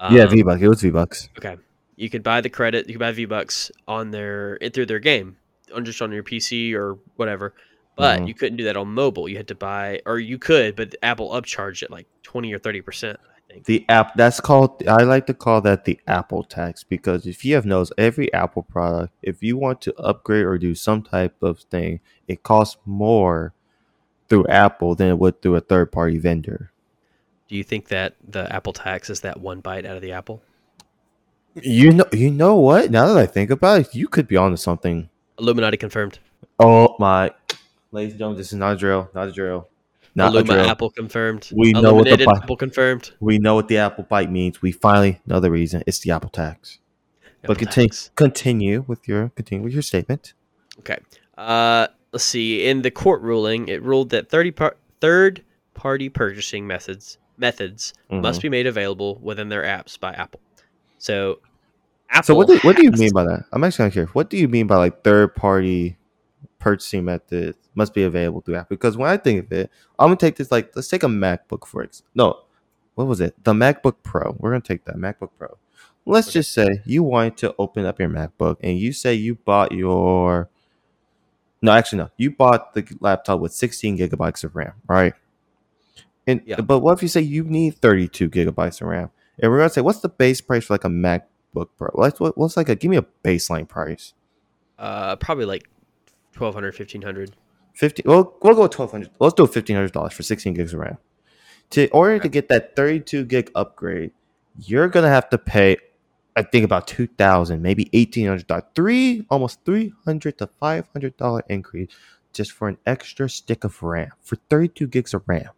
[0.00, 0.60] Um, yeah, V Bucks.
[0.62, 1.28] It was V Bucks.
[1.38, 1.56] Okay,
[1.96, 2.86] you could buy the credit.
[2.88, 5.36] You could buy V Bucks on their through their game,
[5.74, 7.54] on just on your PC or whatever.
[7.94, 8.28] but Mhm.
[8.28, 9.28] you couldn't do that on mobile.
[9.28, 12.80] You had to buy, or you could, but Apple upcharged it like twenty or thirty
[12.80, 13.20] percent.
[13.28, 13.66] I think.
[13.66, 17.54] The app that's called I like to call that the Apple tax because if you
[17.54, 21.60] have noticed every Apple product, if you want to upgrade or do some type of
[21.60, 23.52] thing, it costs more
[24.32, 26.72] through Apple than it would through a third party vendor.
[27.48, 30.42] Do you think that the Apple tax is that one bite out of the apple?
[31.54, 32.90] You know you know what?
[32.90, 35.10] Now that I think about it, you could be onto something.
[35.38, 36.18] Illuminati confirmed.
[36.58, 37.30] Oh my
[37.90, 39.68] ladies and gentlemen, this is not a drill, not a drill.
[40.14, 40.64] Not a drill.
[40.64, 41.50] Apple confirmed.
[41.54, 43.12] We know what the Apple confirmed.
[43.20, 44.62] We know what the Apple bite means.
[44.62, 45.82] We finally know the reason.
[45.86, 46.78] It's the Apple tax.
[47.44, 48.10] Apple but continue tax.
[48.14, 50.32] continue with your continue with your statement.
[50.78, 51.00] Okay.
[51.36, 52.64] Uh, let's see.
[52.66, 55.42] In the court ruling, it ruled that 30 par- third
[55.74, 58.42] party purchasing methods methods must Mhm.
[58.42, 60.40] be made available within their apps by Apple.
[60.98, 61.40] So,
[62.10, 62.26] Apple.
[62.26, 63.44] So what do, what do you mean by that?
[63.52, 64.14] I'm actually kind of curious.
[64.14, 65.96] What do you mean by like third party
[66.58, 68.76] purchasing methods must be available through Apple?
[68.76, 71.66] Because when I think of it, I'm gonna take this like let's take a MacBook
[71.66, 72.38] for ex- no,
[72.94, 73.34] what was it?
[73.42, 74.36] The MacBook Pro.
[74.38, 75.56] We're gonna take that MacBook Pro.
[76.04, 76.34] Let's Okay.
[76.34, 80.50] just say you wanted to open up your MacBook and you say you bought your
[81.62, 85.14] no, actually no, you bought the laptop with 16 gigabytes of RAM, right?
[86.26, 86.60] And Yeah.
[86.60, 89.10] but what if you say you need 32 gigabytes of RAM?
[89.40, 91.88] And we're gonna say, what's the base price for like a MacBook Pro?
[91.94, 94.12] What's what, what's like a give me a baseline price?
[94.78, 95.68] Uh, probably like
[96.36, 97.36] 1200 1500
[97.74, 98.02] Fifty.
[98.04, 99.10] Well, we'll go twelve hundred.
[99.18, 100.98] Let's do fifteen hundred dollars for sixteen gigs of RAM.
[101.70, 104.10] To order to get that thirty-two gig upgrade,
[104.58, 105.78] you're gonna have to pay,
[106.34, 110.86] I think about two thousand, maybe eighteen hundred dollars, three almost three hundred to five
[110.92, 111.90] hundred dollar increase
[112.32, 115.50] just for an extra stick of RAM for thirty-two gigs of RAM.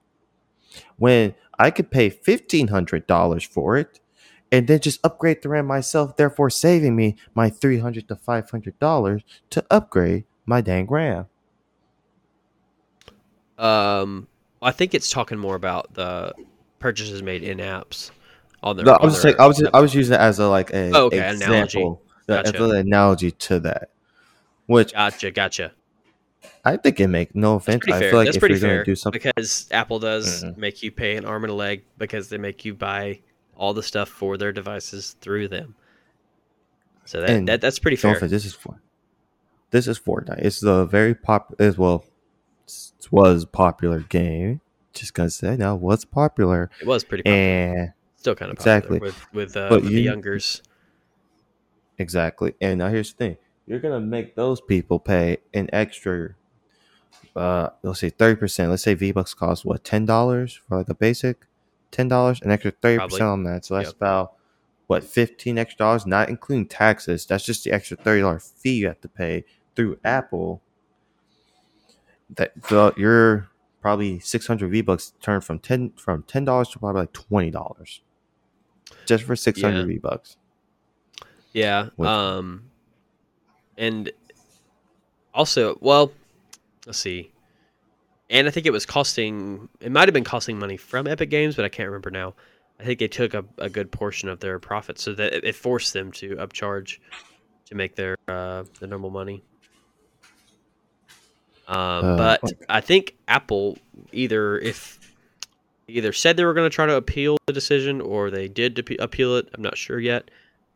[0.96, 4.00] When I could pay fifteen hundred dollars for it,
[4.50, 8.50] and then just upgrade the RAM myself, therefore saving me my three hundred to five
[8.50, 11.26] hundred dollars to upgrade my dang RAM.
[13.56, 14.26] Um,
[14.60, 16.34] I think it's talking more about the
[16.80, 18.10] purchases made in apps
[18.64, 18.84] on their.
[18.86, 21.04] No, I was saying, I was I was using it as a like a Oh,
[21.06, 21.78] okay, analogy.
[21.78, 22.64] example, as Gotcha.
[22.64, 23.90] an analogy to that.
[24.66, 25.72] Which Gotcha, gotcha.
[26.64, 27.84] I think it make no offense.
[27.86, 30.56] I feel like That's if you're gonna do something, because Apple does Mhm.
[30.56, 33.20] make you pay an arm and a leg because they make you buy
[33.56, 35.74] all the stuff for their devices through them.
[37.04, 38.14] So that, that that's pretty fair.
[38.14, 38.80] forget, this is for
[39.70, 40.38] this is Fortnite.
[40.38, 42.04] It's a very pop as well.
[42.66, 44.60] It was popular game.
[44.94, 47.38] Just gonna say now, what's popular It was pretty popular.
[47.38, 47.92] and
[48.24, 49.00] Still kind of exactly.
[49.00, 50.62] with with, uh, with the youngers.
[51.98, 52.54] Exactly.
[52.58, 53.36] And now here's the thing.
[53.66, 56.34] You're gonna make those people pay an extra
[57.36, 58.70] uh let's say thirty percent.
[58.70, 61.44] Let's say V Bucks cost what, ten dollars for like a basic?
[61.90, 63.66] Ten dollars, an extra thirty percent on that.
[63.66, 63.96] So that's Yep.
[63.96, 64.32] about
[64.86, 67.26] what, fifteen extra dollars, not including taxes.
[67.26, 69.44] That's just the extra thirty dollar fee you have to pay
[69.76, 70.62] through Apple.
[72.34, 73.50] That the your
[73.82, 77.50] probably six hundred V Bucks turned from ten from ten dollars to probably like twenty
[77.50, 78.00] dollars.
[79.06, 79.86] Just for six hundred Yeah.
[79.86, 80.36] V Bucks.
[81.52, 81.88] Yeah.
[81.96, 82.64] With- Um,
[83.76, 84.10] and
[85.32, 86.12] also, well,
[86.86, 87.30] let's see.
[88.30, 89.68] And I think it was costing.
[89.80, 92.34] It might have been costing money from Epic Games, but I can't remember now.
[92.80, 95.54] I think they took a, a good portion of their profit, so that it, it
[95.54, 96.98] forced them to upcharge
[97.66, 99.42] to make their uh, the normal money.
[101.68, 103.78] Um, Uh, but I think Apple
[104.12, 105.03] either if
[105.88, 109.00] either said they were going to try to appeal the decision or they did appe-
[109.00, 109.48] appeal it.
[109.54, 110.30] I'm not sure yet.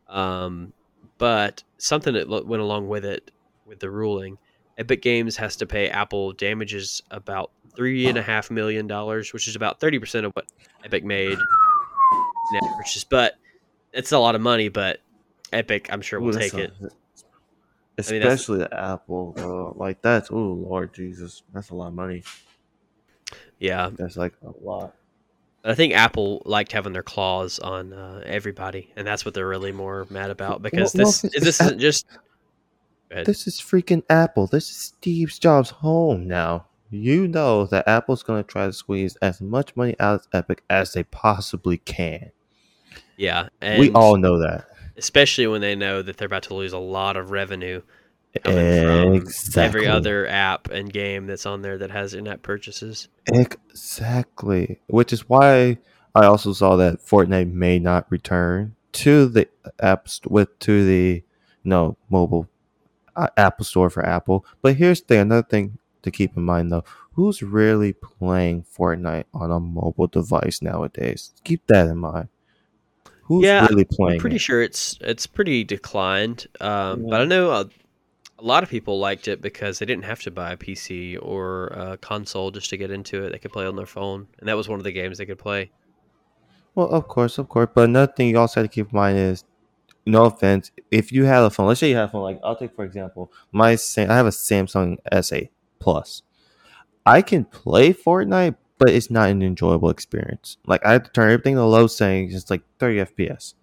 [0.07, 0.73] Um,
[1.17, 3.31] but something that lo- went along with it
[3.65, 4.37] with the ruling,
[4.77, 9.47] Epic Games has to pay Apple damages about three and a half million dollars, which
[9.47, 10.45] is about thirty percent of what
[10.83, 11.37] Epic made
[12.51, 13.03] that purchase.
[13.03, 13.35] But
[13.93, 14.69] it's a lot of money.
[14.69, 14.99] But
[15.51, 16.73] Epic, I'm sure, will Ooh, take a- it.
[16.81, 19.75] I mean, Especially the Apple, bro.
[19.77, 22.23] Like that's oh Lord Jesus, that's a lot of money.
[23.59, 24.95] Yeah, That's like a lot.
[25.63, 29.71] I think Apple liked having their claws on uh, everybody, and that's what they're really
[29.71, 32.05] more mad about because well, this this isn't just.
[33.09, 34.45] This is freaking Apple.
[34.45, 36.67] This is Steve Jobs' home now.
[36.91, 40.93] You know that Apple's gonna try to squeeze as much money out of Epic as
[40.93, 42.31] they possibly can.
[43.17, 44.67] Yeah, and we all know that.
[44.95, 47.81] especially when they know that they're about to lose a lot of revenue
[48.35, 49.61] Exactly.
[49.61, 53.07] every other app and game that's on there that has in-app purchases.
[53.27, 54.79] Exactly.
[54.87, 55.77] Which is why
[56.15, 59.47] I also saw that Fortnite may not return to the
[59.79, 61.23] app st- with to the
[61.63, 62.47] no mobile
[63.15, 64.45] uh, Apple Store for Apple.
[64.61, 69.25] But here's the thing, another thing to keep in mind though: who's really playing Fortnite
[69.33, 71.31] on a mobile device nowadays?
[71.43, 72.29] Keep that in mind.
[73.23, 74.13] Who's Yeah, really playing?
[74.13, 74.41] I'm pretty it?
[74.41, 77.27] sure it's it's pretty declined, um, but I Yeah.
[77.29, 77.65] know uh,
[78.39, 81.67] a lot of people liked it because they didn't have to buy a PC or
[81.67, 83.31] a console just to get into it.
[83.31, 85.39] They could play on their phone, and that was one of the games they could
[85.39, 85.71] play.
[86.75, 87.69] Well, of course, of course.
[87.73, 89.43] But another thing you also have to keep in mind is,
[90.05, 92.55] no offense, if you have a phone, let's say you have a phone, like I'll
[92.55, 95.49] take for example, my Sam- I have a Samsung S8
[95.79, 96.23] Plus.
[97.05, 100.57] I can play Fortnite, but it's not an enjoyable experience.
[100.65, 103.53] Like I have to turn everything to low settings, it's like 30 FPS.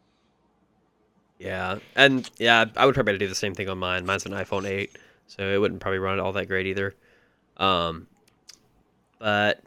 [1.38, 4.06] Yeah, and yeah, I would probably do the same thing on mine.
[4.06, 4.96] Mine's an iPhone 8,
[5.26, 6.94] so it wouldn't probably run it all that great either.
[7.58, 8.06] Um,
[9.18, 9.62] but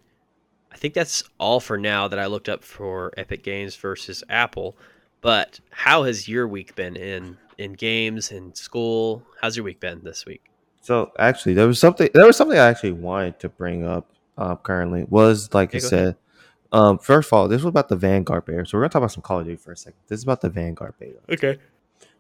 [0.72, 4.76] I think that's all for now that I looked up for Epic Games versus Apple.
[5.22, 9.24] But how has your week been in in games in school?
[9.42, 10.44] How's your week been this week?
[10.82, 12.10] So actually, there was something.
[12.14, 14.08] There was something I actually wanted to bring up.
[14.38, 16.16] Uh, currently, was like Okay, I said.
[16.72, 18.66] Um, first of all, this was about the Vanguard beta.
[18.66, 20.00] So we're gonna talk about some Call of Duty for a second.
[20.08, 21.20] This is about the Vanguard beta.
[21.30, 21.58] Okay.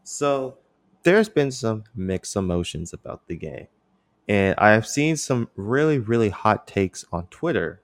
[0.03, 0.57] So
[1.03, 3.67] there's been some mixed emotions about the game.
[4.27, 7.81] And I have seen some really, really hot takes on Twitter.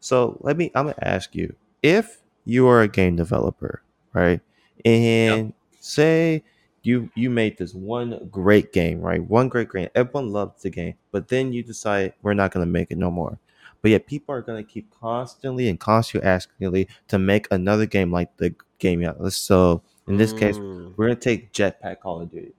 [0.00, 4.40] So let me I'm gonna ask you, if you are a game developer, right?
[4.84, 6.44] And say
[6.82, 9.22] you you made this one great game, right?
[9.22, 9.88] One great game.
[9.94, 13.38] Everyone loved the game, but then you decide we're not gonna make it no more.
[13.86, 18.36] But yet people are gonna keep constantly and constantly asking to make another game like
[18.36, 19.00] the game.
[19.00, 19.32] got.
[19.32, 22.50] So in this case, Mm, we're gonna take Jetpack Call of Duty.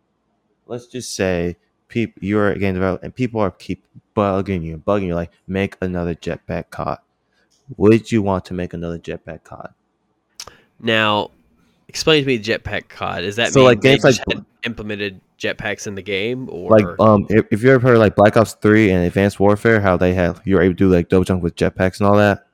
[0.67, 1.57] Let's just say
[1.89, 3.83] people you're a game developer and people are keep
[4.15, 6.99] bugging you, bugging you like make another Jetpack COD.
[7.75, 9.73] Would you want to make another Jetpack COD?
[10.79, 11.31] now,
[11.89, 13.25] explain to me Jetpack COD.
[13.25, 14.17] Is that So, like, games like-
[14.63, 18.15] implemented jetpacks in the game, or Like um, if, if you ever heard of, like
[18.15, 21.23] Black Ops Three and Advanced Warfare, how they have you're able to do like double
[21.25, 22.47] jump with jetpacks and all that.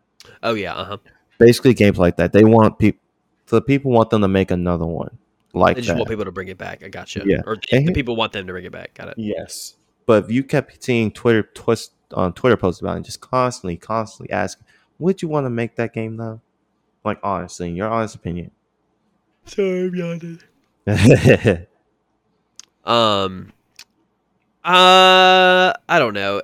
[0.43, 0.98] oh yeah, uh huh.
[1.39, 2.32] Basically, games like that.
[2.34, 3.00] They want people.
[3.48, 5.17] the people want them to make another one
[5.54, 5.98] like They just that.
[5.98, 6.84] want people to bring it back.
[6.84, 7.24] I got you.
[7.26, 7.41] Yeah.
[7.46, 8.93] Or And the people want them to bring it back.
[8.96, 9.15] Got it.
[9.17, 9.76] Yes.
[10.06, 13.78] But if you kept seeing Twitter twist on Twitter posts about it and just constantly,
[13.78, 14.65] constantly asking,
[15.00, 16.41] would you want to make that game though?
[17.04, 18.52] Like honestly, your honest opinion.
[19.46, 20.39] Sorry, I'm yawning.
[22.86, 22.91] mm-hmm.
[22.91, 23.54] Um,
[24.63, 26.41] uh, I don't know.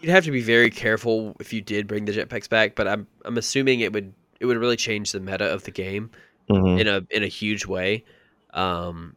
[0.00, 3.06] You'd have to be very careful if you did bring the jetpacks back, but I'm
[3.24, 6.10] I'm assuming it would it would really change the meta of the game
[6.48, 8.04] in a in a huge way.
[8.52, 9.16] Um,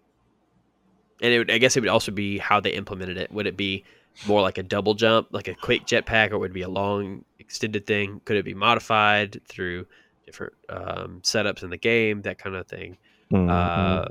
[1.21, 3.31] and it would, I guess it would also be how they implemented it.
[3.31, 3.83] Would it be
[4.27, 7.25] more like a double jump, like a quick jetpack, or would it be a long
[7.39, 8.21] extended thing?
[8.25, 9.87] Could it be modified through
[10.25, 12.97] different um, setups in the game, that kind of thing?
[13.31, 13.49] Mm-hmm.
[13.49, 14.05] Uh,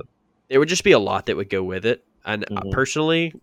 [0.49, 2.03] there would just be a lot that would go with it.
[2.25, 2.71] And uh Mhm.
[2.71, 3.33] personally,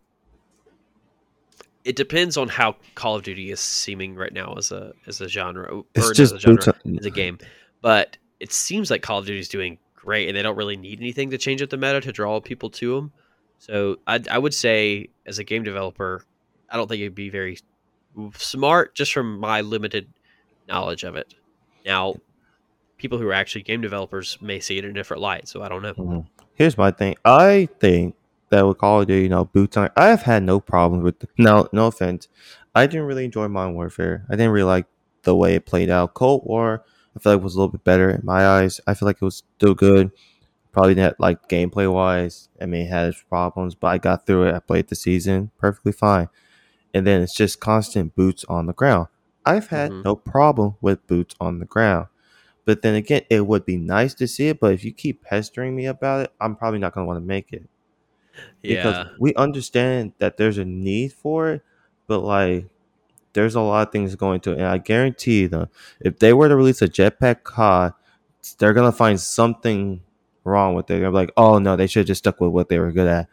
[1.85, 5.29] it depends on how Call of Duty is seeming right now as a as a
[5.29, 7.38] genre or it's not just as a genre, as a game.
[7.83, 11.01] But it seems like Call of Duty is doing great, and they don't really need
[11.01, 13.12] anything to change up the meta to draw people to them.
[13.59, 16.25] So I I would say as a game developer,
[16.71, 17.59] I don't think it'd be very
[18.37, 20.09] smart just from my limited
[20.69, 21.35] knowledge of it.
[21.85, 22.17] Now,
[22.97, 25.69] people who are actually game developers may see it in a different light, so I
[25.69, 25.95] don't know.
[25.95, 26.27] Mhm.
[26.55, 27.17] Here's my thing.
[27.25, 28.14] I think
[28.51, 29.90] that with Call of Duty, you know, boots on.
[29.97, 31.25] I've had no problems with.
[31.38, 32.29] No, no offense.
[32.75, 34.25] I didn't really enjoy Modern Warfare.
[34.29, 34.87] I didn't really like
[35.23, 36.14] the way it played out.
[36.14, 36.85] Cold War,
[37.17, 38.81] I feel like it was a little bit better in my eyes.
[38.87, 40.11] I feel like it was still good.
[40.73, 42.49] Probably not like gameplay wise.
[42.61, 44.55] I mean, it had its problems, but I got through it.
[44.55, 46.29] I played the season perfectly fine.
[46.93, 49.09] And then it's just constant boots on the ground.
[49.47, 50.05] I've had Mhm.
[50.05, 52.07] no problem with boots on the ground.
[52.64, 54.61] But then again, it would be nice to see it.
[54.61, 57.27] But if you keep pestering me about it, I'm probably not going to want to
[57.27, 57.64] make it
[58.62, 58.77] Yeah.
[58.77, 61.62] because we understand that there's a need for it.
[62.07, 62.66] But like,
[63.33, 65.68] there's a lot of things going to it, and I guarantee you, though,
[66.00, 67.92] if they were to release a jetpack COD,
[68.59, 70.00] they're gonna find something
[70.44, 71.00] wrong with it.
[71.00, 73.29] They're like, oh no, they should have just stuck with what they were good at.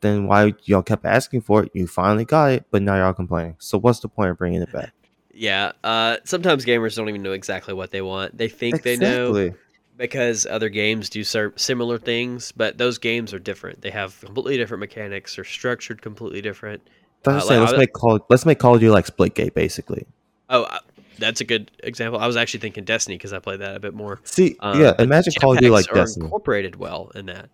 [0.00, 1.70] Then why y'all kept asking for it?
[1.74, 3.56] You finally got it, but now y'all complaining.
[3.58, 4.92] So what's the point of bringing it back?
[5.36, 5.72] Yeah.
[5.84, 8.36] Uh, sometimes gamers don't even know exactly what they want.
[8.36, 9.52] They think they know
[9.96, 13.82] because other games do similar things, but those games are different.
[13.82, 15.36] They have completely different mechanics.
[15.36, 16.82] They're structured completely different.
[17.26, 20.06] Uh, saying, like, let's make call let's make Call of Duty like Splitgate, basically.
[20.48, 20.78] Oh, uh,
[21.18, 22.20] that's a good example.
[22.20, 24.20] I was actually thinking Destiny because I played that a bit more.
[24.22, 26.26] See, Um, yeah, imagine Call of Duty like Destiny.
[26.26, 27.48] incorporated well in that,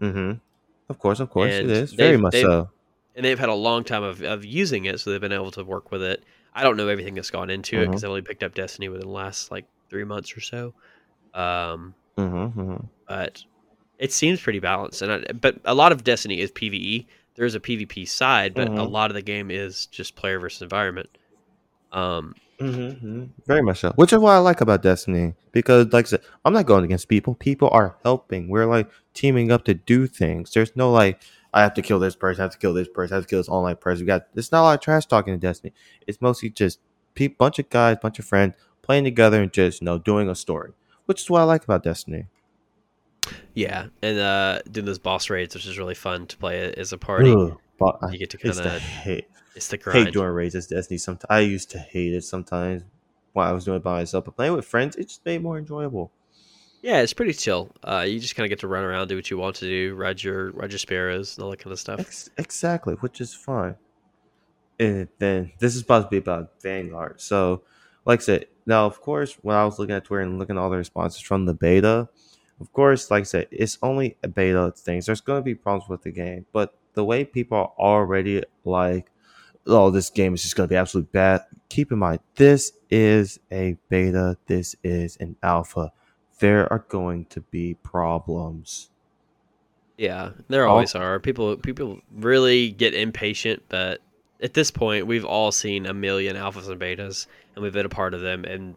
[0.00, 0.32] Mm-hmm.
[0.88, 2.68] Of course, of course, And it is very much so.
[3.16, 5.64] and they've had a long time of, of using it, so they've been able to
[5.64, 6.22] work with it.
[6.54, 7.90] I don't know everything that's gone into it Mhm.
[7.90, 10.74] because I've only picked up Destiny within the last like three months or so.
[11.34, 12.84] Um, Mm-hmm, mm-hmm.
[13.08, 13.42] but
[13.98, 15.00] it seems pretty balanced.
[15.02, 17.06] And I, but a lot of Destiny is PVE.
[17.36, 18.90] There is a PvP side, but a Mhm.
[18.90, 21.08] lot of the game is just player versus environment.
[21.92, 23.24] Um, Mm-hmm.
[23.46, 23.92] Very much so.
[23.96, 25.32] Which is what I like about Destiny.
[25.50, 27.34] Because like I said, I'm not going against people.
[27.36, 28.48] People are helping.
[28.50, 30.52] We're like teaming up to do things.
[30.52, 33.14] There's no like I have to kill this person, I have to kill this person,
[33.14, 34.04] I have to kill this online person.
[34.04, 35.72] We got there's not a lot of trash talking in Destiny.
[36.06, 36.80] It's mostly just
[37.14, 40.34] pe- bunch of guys, bunch of friends playing together and just you know doing a
[40.34, 40.72] story,
[41.06, 42.26] which is what I like about Destiny.
[43.54, 46.98] Yeah, and uh, doing those boss raids, which is really fun to play as a
[46.98, 47.34] party.
[47.78, 50.98] But I You get to kinda hate, It's the hate doing raids as Destiny.
[50.98, 52.82] Sometimes I used to hate it sometimes
[53.32, 55.42] while I was doing it by myself, but playing with friends, it just made it
[55.42, 56.12] more enjoyable.
[56.82, 57.70] Yeah, it's pretty chill.
[57.82, 59.94] Uh, you just kind of get to run around, do what you want to do,
[59.94, 62.00] ride your ride your sparrows, and all that kind of stuff.
[62.00, 63.76] Ex- exactly, which is fine.
[64.78, 67.20] And then this is supposed to be about Vanguard.
[67.20, 67.62] So,
[68.06, 70.60] like I said, now of course, when I was looking at Twitter and looking at
[70.60, 72.08] all the responses from the beta,
[72.60, 75.04] of course, like I said, it's only a beta things.
[75.04, 79.10] There's going to be problems with the game, but the way people are already like,
[79.66, 81.42] oh, this game is just going to be absolutely bad.
[81.68, 84.38] Keep in mind, this is a beta.
[84.46, 85.92] This is an alpha.
[86.40, 88.90] There are going to be problems.
[89.96, 91.20] Yeah, there always are.
[91.20, 94.00] People people really get impatient, but
[94.42, 97.90] at this point, we've all seen a million alphas and betas, and we've been a
[97.90, 98.74] part of them, and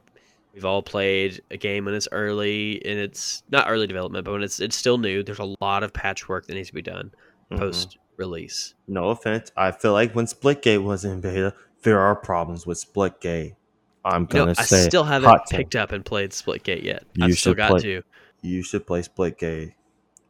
[0.54, 4.43] we've all played a game when it's early and it's not early development, but when
[4.43, 5.23] it's it's still new.
[5.23, 7.12] There's a lot of patchwork that needs to be done
[7.52, 7.58] Mhm.
[7.58, 8.73] post release.
[8.88, 9.52] No offense.
[9.56, 13.56] I feel like when Splitgate was in beta, there are problems with Splitgate.
[14.05, 15.59] I'm gonna know, I still haven't take.
[15.59, 17.03] picked up and played Splitgate yet.
[17.13, 18.01] You I've still got play- to.
[18.41, 19.73] you should play Splitgate.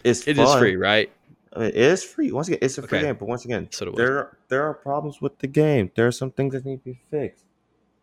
[0.03, 1.12] It's It is free, right?
[1.55, 2.31] I mean, it is free.
[2.31, 3.97] Once again, it's a free game, but once again, So it was.
[3.97, 5.91] there there are problems with the game.
[5.95, 7.45] There are some things that need to be fixed.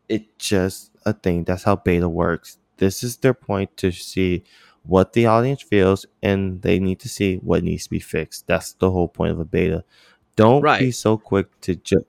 [0.08, 1.44] It's just a thing.
[1.44, 2.58] That's how beta works.
[2.78, 4.42] This is their point to see
[4.82, 8.46] what the audience feels, and they need to see what needs to be fixed.
[8.46, 9.84] That's the whole point of a beta.
[10.36, 12.04] Don't be so quick to just.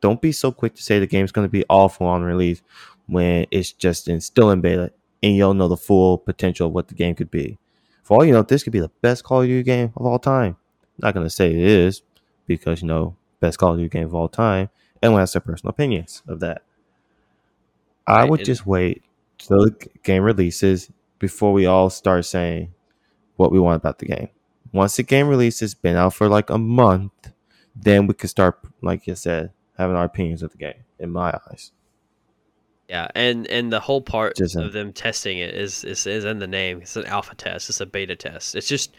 [0.00, 2.62] Don't be so quick to say the game's going to be awful on release
[3.06, 6.72] when it's just in still in beta, and you don't know the full potential of
[6.72, 7.58] what the game could be.
[8.02, 10.18] For all you know, this could be the best Call of Duty game of all
[10.18, 10.56] time.
[10.98, 12.02] Not going to say it is
[12.46, 14.70] because you know best Call of Duty game of all time.
[15.02, 16.62] Everyone has their personal opinions of that.
[18.06, 19.02] I would just wait
[19.38, 22.72] till the game releases before we all start saying
[23.36, 24.28] what we want about the game.
[24.72, 27.32] Once the game releases, been out for like a month,
[27.74, 30.84] then we could start, like you said, having our opinions of the game.
[30.98, 31.72] In my eyes,
[32.88, 36.38] Yeah, and and the whole part Just, of them testing it is, is is in
[36.38, 36.80] the name.
[36.82, 37.68] It's an alpha test.
[37.68, 38.54] It's a beta test.
[38.54, 38.94] It's just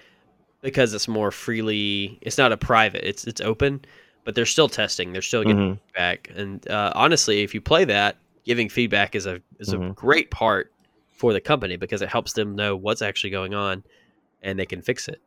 [0.62, 2.20] because it's more freely.
[2.22, 3.08] It's not a private.
[3.08, 3.86] It's it's open,
[4.26, 5.14] but they're still testing.
[5.14, 5.80] They're still getting Mhm.
[5.88, 6.30] feedback.
[6.36, 9.96] And uh, honestly, if you play that, giving feedback is a is a Mhm.
[9.96, 10.72] great part
[11.14, 13.84] for the company because it helps them know what's actually going on,
[14.44, 15.22] and they can fix it.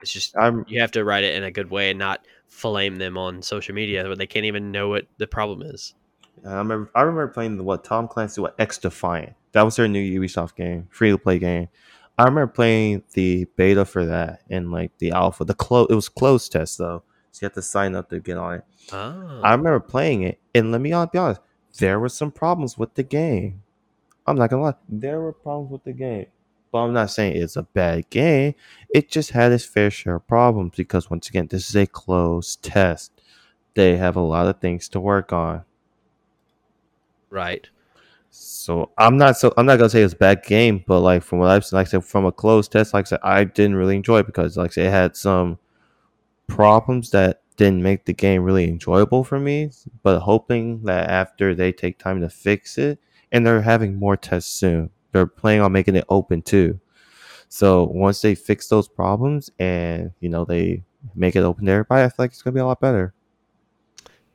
[0.00, 2.96] It's just I'm you have to write it in a good way and not flame
[2.96, 5.94] them on social media where they can't even know what the problem is.
[6.46, 9.34] I remember I remember playing the what Tom Clancy what XDefiant.
[9.52, 11.68] That was their new Ubisoft game, free to play game.
[12.18, 15.44] I remember playing the beta for that and like the alpha.
[15.44, 18.36] The close it was closed test though, so you have to sign up to get
[18.36, 18.64] on it.
[18.92, 19.40] Oh.
[19.42, 21.40] I remember playing it, and let me be honest,
[21.78, 23.62] there were some problems with the game.
[24.26, 26.26] I'm not gonna lie, there were problems with the game,
[26.70, 28.54] but I'm not saying it's a bad game.
[28.90, 32.62] It just had its fair share of problems because once again, this is a closed
[32.62, 33.12] test.
[33.74, 35.64] They have a lot of things to work on.
[37.30, 37.68] Right.
[38.30, 41.38] So I'm not so I'm not gonna say it's a bad game, but like from
[41.38, 43.76] what I've seen, like I said, from a closed test, like I said, I didn't
[43.76, 45.58] really enjoy it because like I said, it had some
[46.46, 49.70] problems that didn't make the game really enjoyable for me.
[50.02, 52.98] But hoping that after they take time to fix it,
[53.32, 56.78] and they're having more tests soon, they're planning on making it open too.
[57.48, 60.82] So once they fix those problems and you know they
[61.14, 63.14] make it open to everybody, I feel like it's gonna be a lot better.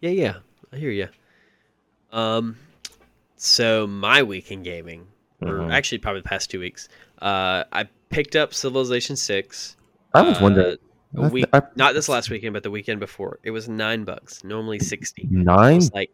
[0.01, 0.35] Yeah, yeah.
[0.71, 1.07] I hear you.
[2.11, 2.57] Um,
[3.37, 5.07] so my week in gaming,
[5.41, 5.71] or Mhm.
[5.71, 6.89] actually probably the past two weeks,
[7.21, 9.75] uh, I picked up Civilization Six.
[10.13, 10.77] I was wondering,
[11.17, 13.39] uh, I- a week, I- not this last weekend, but the weekend before.
[13.43, 14.43] It was nine bucks.
[14.43, 15.27] Normally sixty.
[15.29, 16.11] Nine like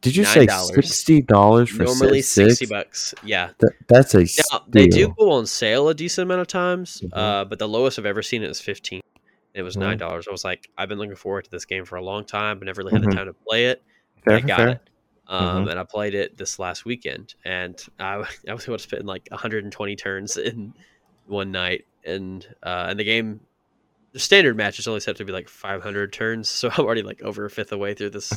[0.00, 0.74] Did you say $9.
[0.74, 2.58] sixty dollars for normally six?
[2.58, 3.14] sixty bucks.
[3.24, 3.50] Yeah.
[3.60, 4.20] Th- that's a
[4.52, 7.10] Now they do go on sale a decent amount of times, Mhm.
[7.12, 9.00] uh, but the lowest I've ever seen it was fifteen.
[9.54, 9.80] It was Mhm.
[9.80, 10.26] nine dollars.
[10.28, 12.66] I was like, I've been looking forward to this game for a long time, but
[12.66, 13.10] never really had Mhm.
[13.10, 13.82] the time to play it.
[14.24, 14.68] Fair, I got fair.
[14.68, 14.80] it.
[15.26, 15.70] Um, Mhm.
[15.72, 18.14] and I played it this last weekend, and I,
[18.48, 20.72] I was able to spend like 120 turns in
[21.26, 23.40] one night, and uh, and the game,
[24.12, 27.22] the standard match is only set to be like 500 turns, so I'm already like
[27.22, 28.30] over a fifth of the way through this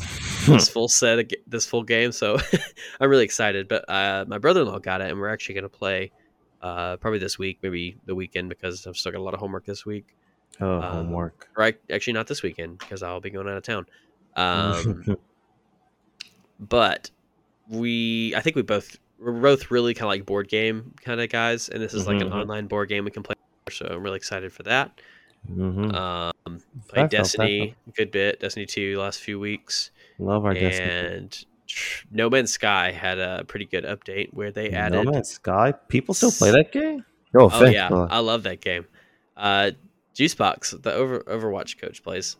[0.45, 2.37] this full set of, this full game, so
[2.99, 3.67] I'm really excited.
[3.67, 6.11] But uh, my brother-in-law got it, and we're actually gonna play
[6.61, 9.65] uh, probably this week, maybe the weekend because I've still got a lot of homework
[9.65, 10.15] this week,
[10.59, 11.47] oh, um, homework.
[11.57, 13.85] or I, actually not this weekend because I'll be going out of town.
[14.35, 15.17] Um,
[16.59, 17.09] but
[17.69, 21.29] we I think we both we're both really kind of like board game kind of
[21.29, 22.41] guys, and this is like an Mhm.
[22.41, 23.35] online board game we can play.
[23.71, 24.99] So I'm really excited for that.
[25.49, 25.95] Mm-hmm.
[25.95, 28.39] Um, played Destiny a good bit.
[28.39, 29.91] Destiny two last few weeks.
[30.19, 30.89] Love our and Destiny.
[30.89, 31.45] And
[32.11, 35.03] No Man's Sky had a pretty good update where they added.
[35.03, 35.73] No Man's Sky.
[35.87, 37.05] People still play that game.
[37.33, 38.85] No Oh yeah, I love that game.
[39.37, 39.71] Uh,
[40.15, 42.35] Juicebox, the over Overwatch coach, plays.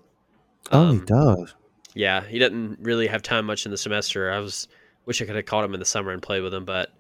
[0.72, 1.56] oh, he Um, does.
[1.94, 4.32] Yeah, he doesn't really have time much in the semester.
[4.32, 4.68] I was
[5.06, 6.92] wish I could have caught him in the summer and played with him, but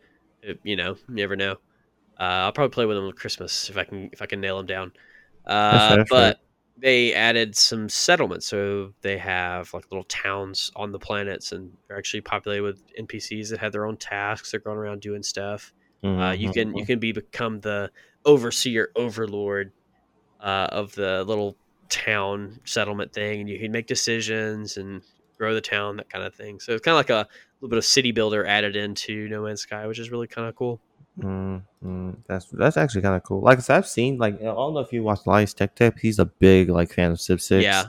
[0.42, 1.52] it, you know, you never know.
[2.20, 4.58] Uh, I'll probably play with him on Christmas if I can if I can nail
[4.60, 4.92] him down.
[5.46, 6.38] Uh, fair, but
[6.78, 11.98] they added some settlements, so they have like little towns on the planets, and they're
[11.98, 14.52] actually populated with NPCs that have their own tasks.
[14.52, 15.74] They're going around doing stuff.
[16.18, 16.88] Uh, you can you Mhm.
[16.88, 17.92] can be become the
[18.26, 19.74] overseer overlord
[20.40, 21.58] uh, of the little
[21.90, 25.04] town settlement thing, and you can make decisions and
[25.38, 26.60] grow the town, that kind of thing.
[26.60, 27.28] So it's kind of like a
[27.62, 30.56] little bit of city builder added into No Man's Sky, which is really kind of
[30.56, 30.82] cool.
[31.20, 33.42] Mm, mm, that's that's actually kind of cool.
[33.42, 36.00] Like I said, I've seen like I don't know if you watch Elias Tech Tech.
[36.00, 37.64] He's a big like fan of Civ Six.
[37.64, 37.86] Yeah.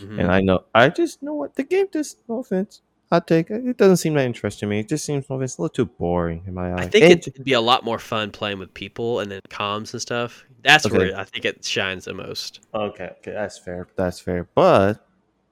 [0.00, 0.18] Mhm.
[0.20, 2.82] and I know I just know what the game just no offense.
[3.12, 3.66] I take it.
[3.66, 4.80] It doesn't seem that interesting to me.
[4.80, 6.80] It just seems no offense, a little too boring in my eyes.
[6.80, 9.92] I think And- it'd be a lot more fun playing with people and then comms
[9.92, 10.44] and stuff.
[10.62, 10.96] That's Okay.
[10.96, 12.60] where I think it shines the most.
[12.72, 13.88] okay, okay, that's fair.
[13.96, 14.48] That's fair.
[14.54, 15.04] But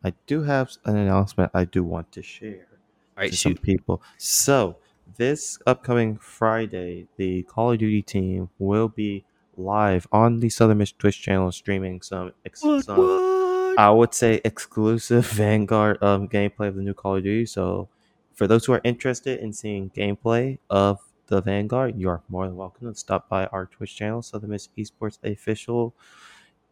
[0.05, 2.69] I do have an announcement I do want to share.
[3.17, 4.01] All right, to some people.
[4.19, 4.77] So
[5.17, 9.25] this upcoming Friday, the Call of Duty team will be
[9.57, 15.27] live on the Southern Miss Twitch channel, streaming some, ex- some I would say exclusive
[15.31, 17.47] Vanguard um, gameplay of the new Call of Duty.
[17.47, 17.89] So
[18.35, 22.57] for those who are interested in seeing gameplay of the Vanguard, you are more than
[22.57, 25.95] welcome to stop by our Twitch channel, Southern Miss Esports Official.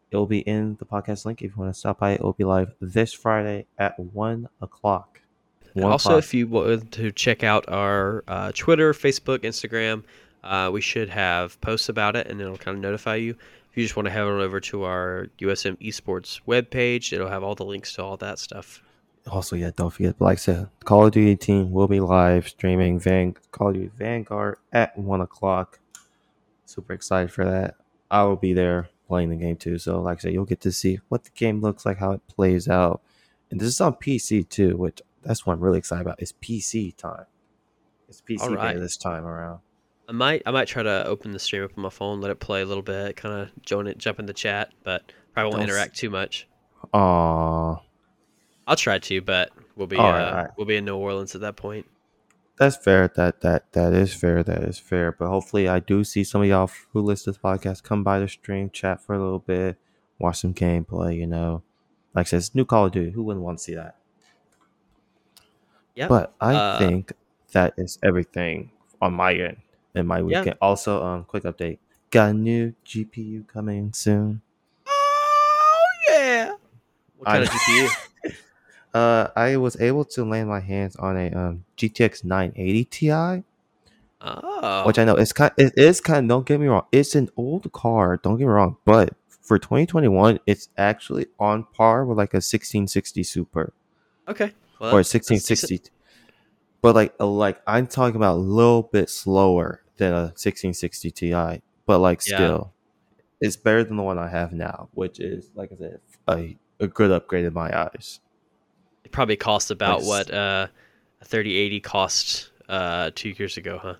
[0.09, 2.11] It will be in the podcast link if you want to stop by.
[2.11, 5.21] It will be live this Friday at one o'clock.
[5.83, 6.23] One also, o'clock.
[6.23, 10.03] if you want to check out our uh, Twitter, Facebook, Instagram,
[10.43, 13.31] uh, we should have posts about it, and it'll kind of notify you.
[13.71, 17.43] If you just want to head on over to our USM Esports webpage, it'll have
[17.43, 18.81] all the links to all that stuff.
[19.29, 22.97] also yeah don't forget like i said call of duty team will be live streaming
[22.97, 25.79] Van- call of duty vanguard at one o'clock
[26.65, 27.75] super excited for that
[28.09, 30.71] i will be there playing the game too so like i said you'll get to
[30.71, 33.01] see what the game looks like how it plays out
[33.51, 36.95] and this is on pc too which that's what i'm really excited about it's pc
[36.95, 37.25] time
[38.07, 38.73] it's pc right.
[38.73, 39.59] day this time around
[40.09, 42.39] I might I might try to open the stream up on my phone, let it
[42.39, 45.59] play a little bit, kind of join it, jump in the chat, but probably won't
[45.59, 46.47] Don't s- interact too much.
[46.93, 47.81] Aww,
[48.65, 50.49] I'll try to, but we'll be uh, right.
[50.55, 51.87] we'll be in New Orleans at that point.
[52.57, 56.23] that's fair that that that is fair that is fair but hopefully i do see
[56.23, 59.19] some of y'all who listen to this podcast come by the stream chat for a
[59.19, 59.75] little bit
[60.19, 61.61] watch some gameplay you know
[62.15, 63.96] like i said it's new call of duty who wouldn't want to see that
[65.97, 66.07] Yeah.
[66.07, 67.11] but i Uh, think
[67.57, 68.69] that is everything
[69.01, 69.57] on my end
[69.97, 70.23] and my Yeah.
[70.45, 71.79] weekend also um quick update
[72.13, 74.41] got a new gpu coming soon
[74.85, 76.53] Oh yeah.
[77.17, 77.85] What kind I- of GPU?
[78.93, 83.11] uh i was able to land my hands on a um gtx 980 ti
[84.19, 85.51] Oh, which I know it's kind.
[85.57, 86.27] It is kind.
[86.27, 86.85] Don't get me wrong.
[86.91, 88.17] It's an old car.
[88.17, 88.77] Don't get me wrong.
[88.83, 93.73] But for 2021, it's actually on par with like a 1660 Super
[94.27, 94.53] okay.
[94.79, 95.49] Well, or a that's- that's decent.
[95.71, 95.91] 1660.
[96.81, 101.61] But like, a, like I'm talking about a little bit slower than a 1660 Ti.
[101.85, 102.35] But like, Yeah.
[102.37, 102.73] still,
[103.41, 106.87] it's better than the one I have now, which is like I said, a, a
[106.87, 108.19] good upgrade in my eyes.
[109.03, 110.67] It probably cost about Like what uh,
[111.21, 113.95] a 3080 cost uh, two years ago, huh?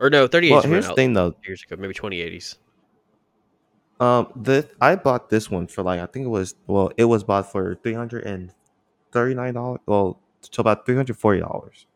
[0.00, 1.34] Or no, 3080s Well, here's the thing though.
[1.44, 2.56] years ago, maybe 2080s.
[4.00, 7.24] Um, the I bought this one for like I think it was well, it was
[7.24, 8.52] bought for three hundred and
[9.12, 9.80] thirty nine dollars.
[9.86, 11.86] Well, to about three hundred forty dollars.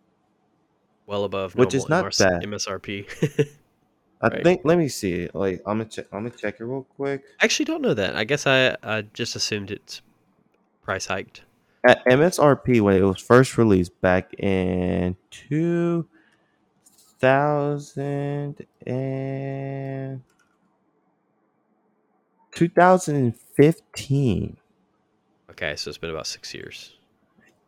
[1.06, 2.42] Well above Which is not MRS bad.
[2.44, 3.06] MSRP.
[4.20, 4.42] I Right.
[4.44, 4.60] think.
[4.64, 5.28] Let me see.
[5.34, 6.06] Like I'm gonna check.
[6.12, 7.22] I'm gonna check it real quick.
[7.40, 8.14] I actually don't know that.
[8.16, 10.00] I guess I, I just assumed it's
[10.82, 11.42] price hiked.
[11.84, 16.06] At MSRP when it was first released back in two
[17.18, 20.22] thousand and
[22.52, 24.56] 2015.
[25.50, 26.96] Okay, so it's been about six years.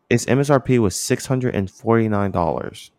[0.09, 2.91] Its MSRP was six hundred and forty nine dollars.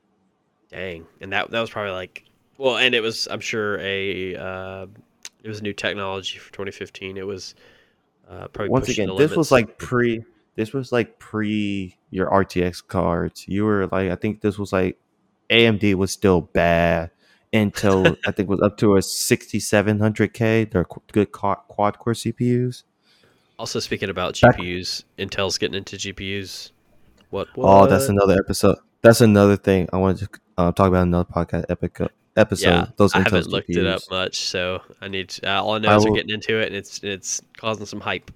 [0.71, 2.25] Dang, and that that was probably like
[2.59, 4.87] well, and it was I'm sure a uh,
[5.43, 7.17] it was a new technology for 2015.
[7.17, 7.55] It was
[8.29, 10.25] uh, probably once again this was like pre
[10.57, 14.99] this was like pre your rtx cards you were like i think this was like
[15.49, 17.11] amd was still bad
[17.53, 22.83] until i think was up to a 6700k they're good quad core cpus
[23.59, 25.05] also speaking about Back- GPUs.
[25.19, 26.73] Intel's getting into GPUs.
[27.31, 27.49] What?
[27.57, 31.65] oh that's another episode that's another thing i wanted to uh, talk about another podcast
[31.69, 32.01] epic
[32.37, 32.69] episode.
[32.69, 35.31] yeah, those I haven't looked it up much, so I need.
[35.31, 37.87] To, uh, all I know I is they're getting into it, and it's it's causing
[37.87, 38.31] some hype.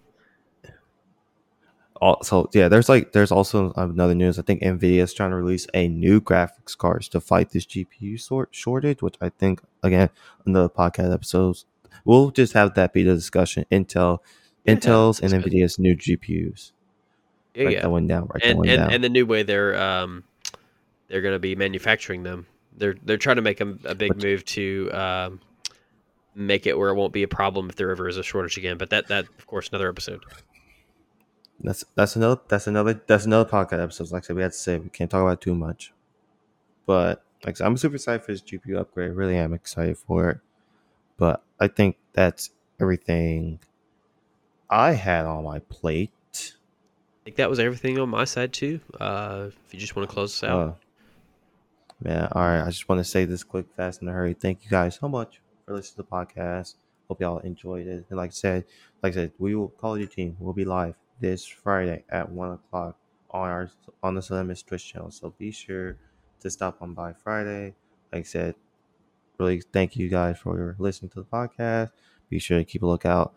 [2.01, 4.39] Also, yeah, there's like there's also another news.
[4.39, 8.19] I think Nvidia is trying to release a new graphics cards to fight this GPU
[8.21, 10.09] sort shortage, which I think again
[10.47, 11.67] another podcast episodes
[12.05, 13.65] we'll just have that be the discussion.
[13.71, 14.19] Intel,
[14.65, 15.45] Yeah, Intel's and good.
[15.53, 16.73] Nvidia's new GPUs.
[17.55, 17.81] Yeah, yeah.
[17.83, 18.29] that one down.
[18.33, 18.93] Write that and one and, down.
[18.93, 20.25] and the new way they're um
[21.09, 22.47] they're going to be manufacturing them.
[22.77, 25.41] They're they're trying to make a, a big Which- move to um,
[26.35, 28.79] make it where it won't be a problem if there ever is a shortage again.
[28.79, 30.25] But that that of course another episode.
[31.63, 34.11] That's that's another that's another that's another podcast episode.
[34.13, 35.93] Like I said, we had to say we can't talk about it too much.
[36.87, 39.11] But like I said, I'm super excited for this GPU upgrade.
[39.11, 40.39] I really am excited for it.
[41.17, 43.59] But I think that's everything
[44.71, 46.13] I had on my plate.
[47.21, 48.81] I think that was everything on my side too.
[48.99, 50.73] Uh, if you just want to close us out, Uh,
[52.03, 52.63] man, all right.
[52.63, 54.35] I just want to say this quick, fast, in a hurry.
[54.35, 56.77] Thank you guys so much for listening to the podcast.
[57.09, 58.07] Hope y'all enjoyed it.
[58.09, 58.65] And like I said,
[59.03, 60.37] like I said, we will call your team.
[60.39, 62.97] We'll be live this Friday at one o'clock
[63.31, 63.71] on our
[64.03, 65.11] on the Southern Miss Twitch channel.
[65.11, 65.97] So be sure
[66.41, 67.75] to stop on by Friday.
[68.13, 68.55] Like I said,
[69.39, 71.91] really thank you guys for listening to the podcast.
[72.31, 73.35] Be sure to keep a lookout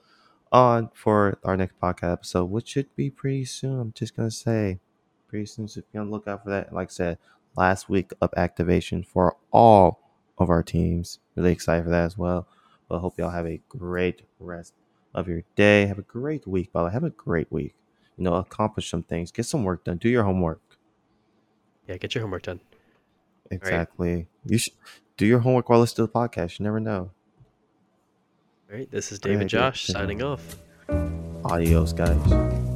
[0.53, 3.79] on for our next podcast episode, which should be pretty soon.
[3.79, 4.79] I'm just gonna say
[5.27, 5.67] pretty soon.
[5.67, 6.71] So be on the lookout for that.
[6.71, 7.17] Like I said,
[7.57, 9.99] last week of activation for all
[10.37, 11.19] of our teams.
[11.35, 12.47] Really excited for that as well.
[12.87, 14.73] But hope y'all have a great rest
[15.15, 15.87] of your day.
[15.87, 16.89] Have a great week, by the.
[16.91, 17.73] Have a great week.
[18.17, 19.31] You know, accomplish some things.
[19.31, 19.97] Get some work done.
[19.97, 20.61] Do your homework.
[21.87, 22.59] yeah, get your homework done.
[23.51, 24.27] Exactly.
[24.45, 24.73] You should
[25.17, 26.59] do your homework while listening to the podcast.
[26.59, 27.11] You never know.
[28.74, 29.49] All right, this is David.
[29.49, 30.55] Josh signing off.
[31.45, 32.72] Adios, guys.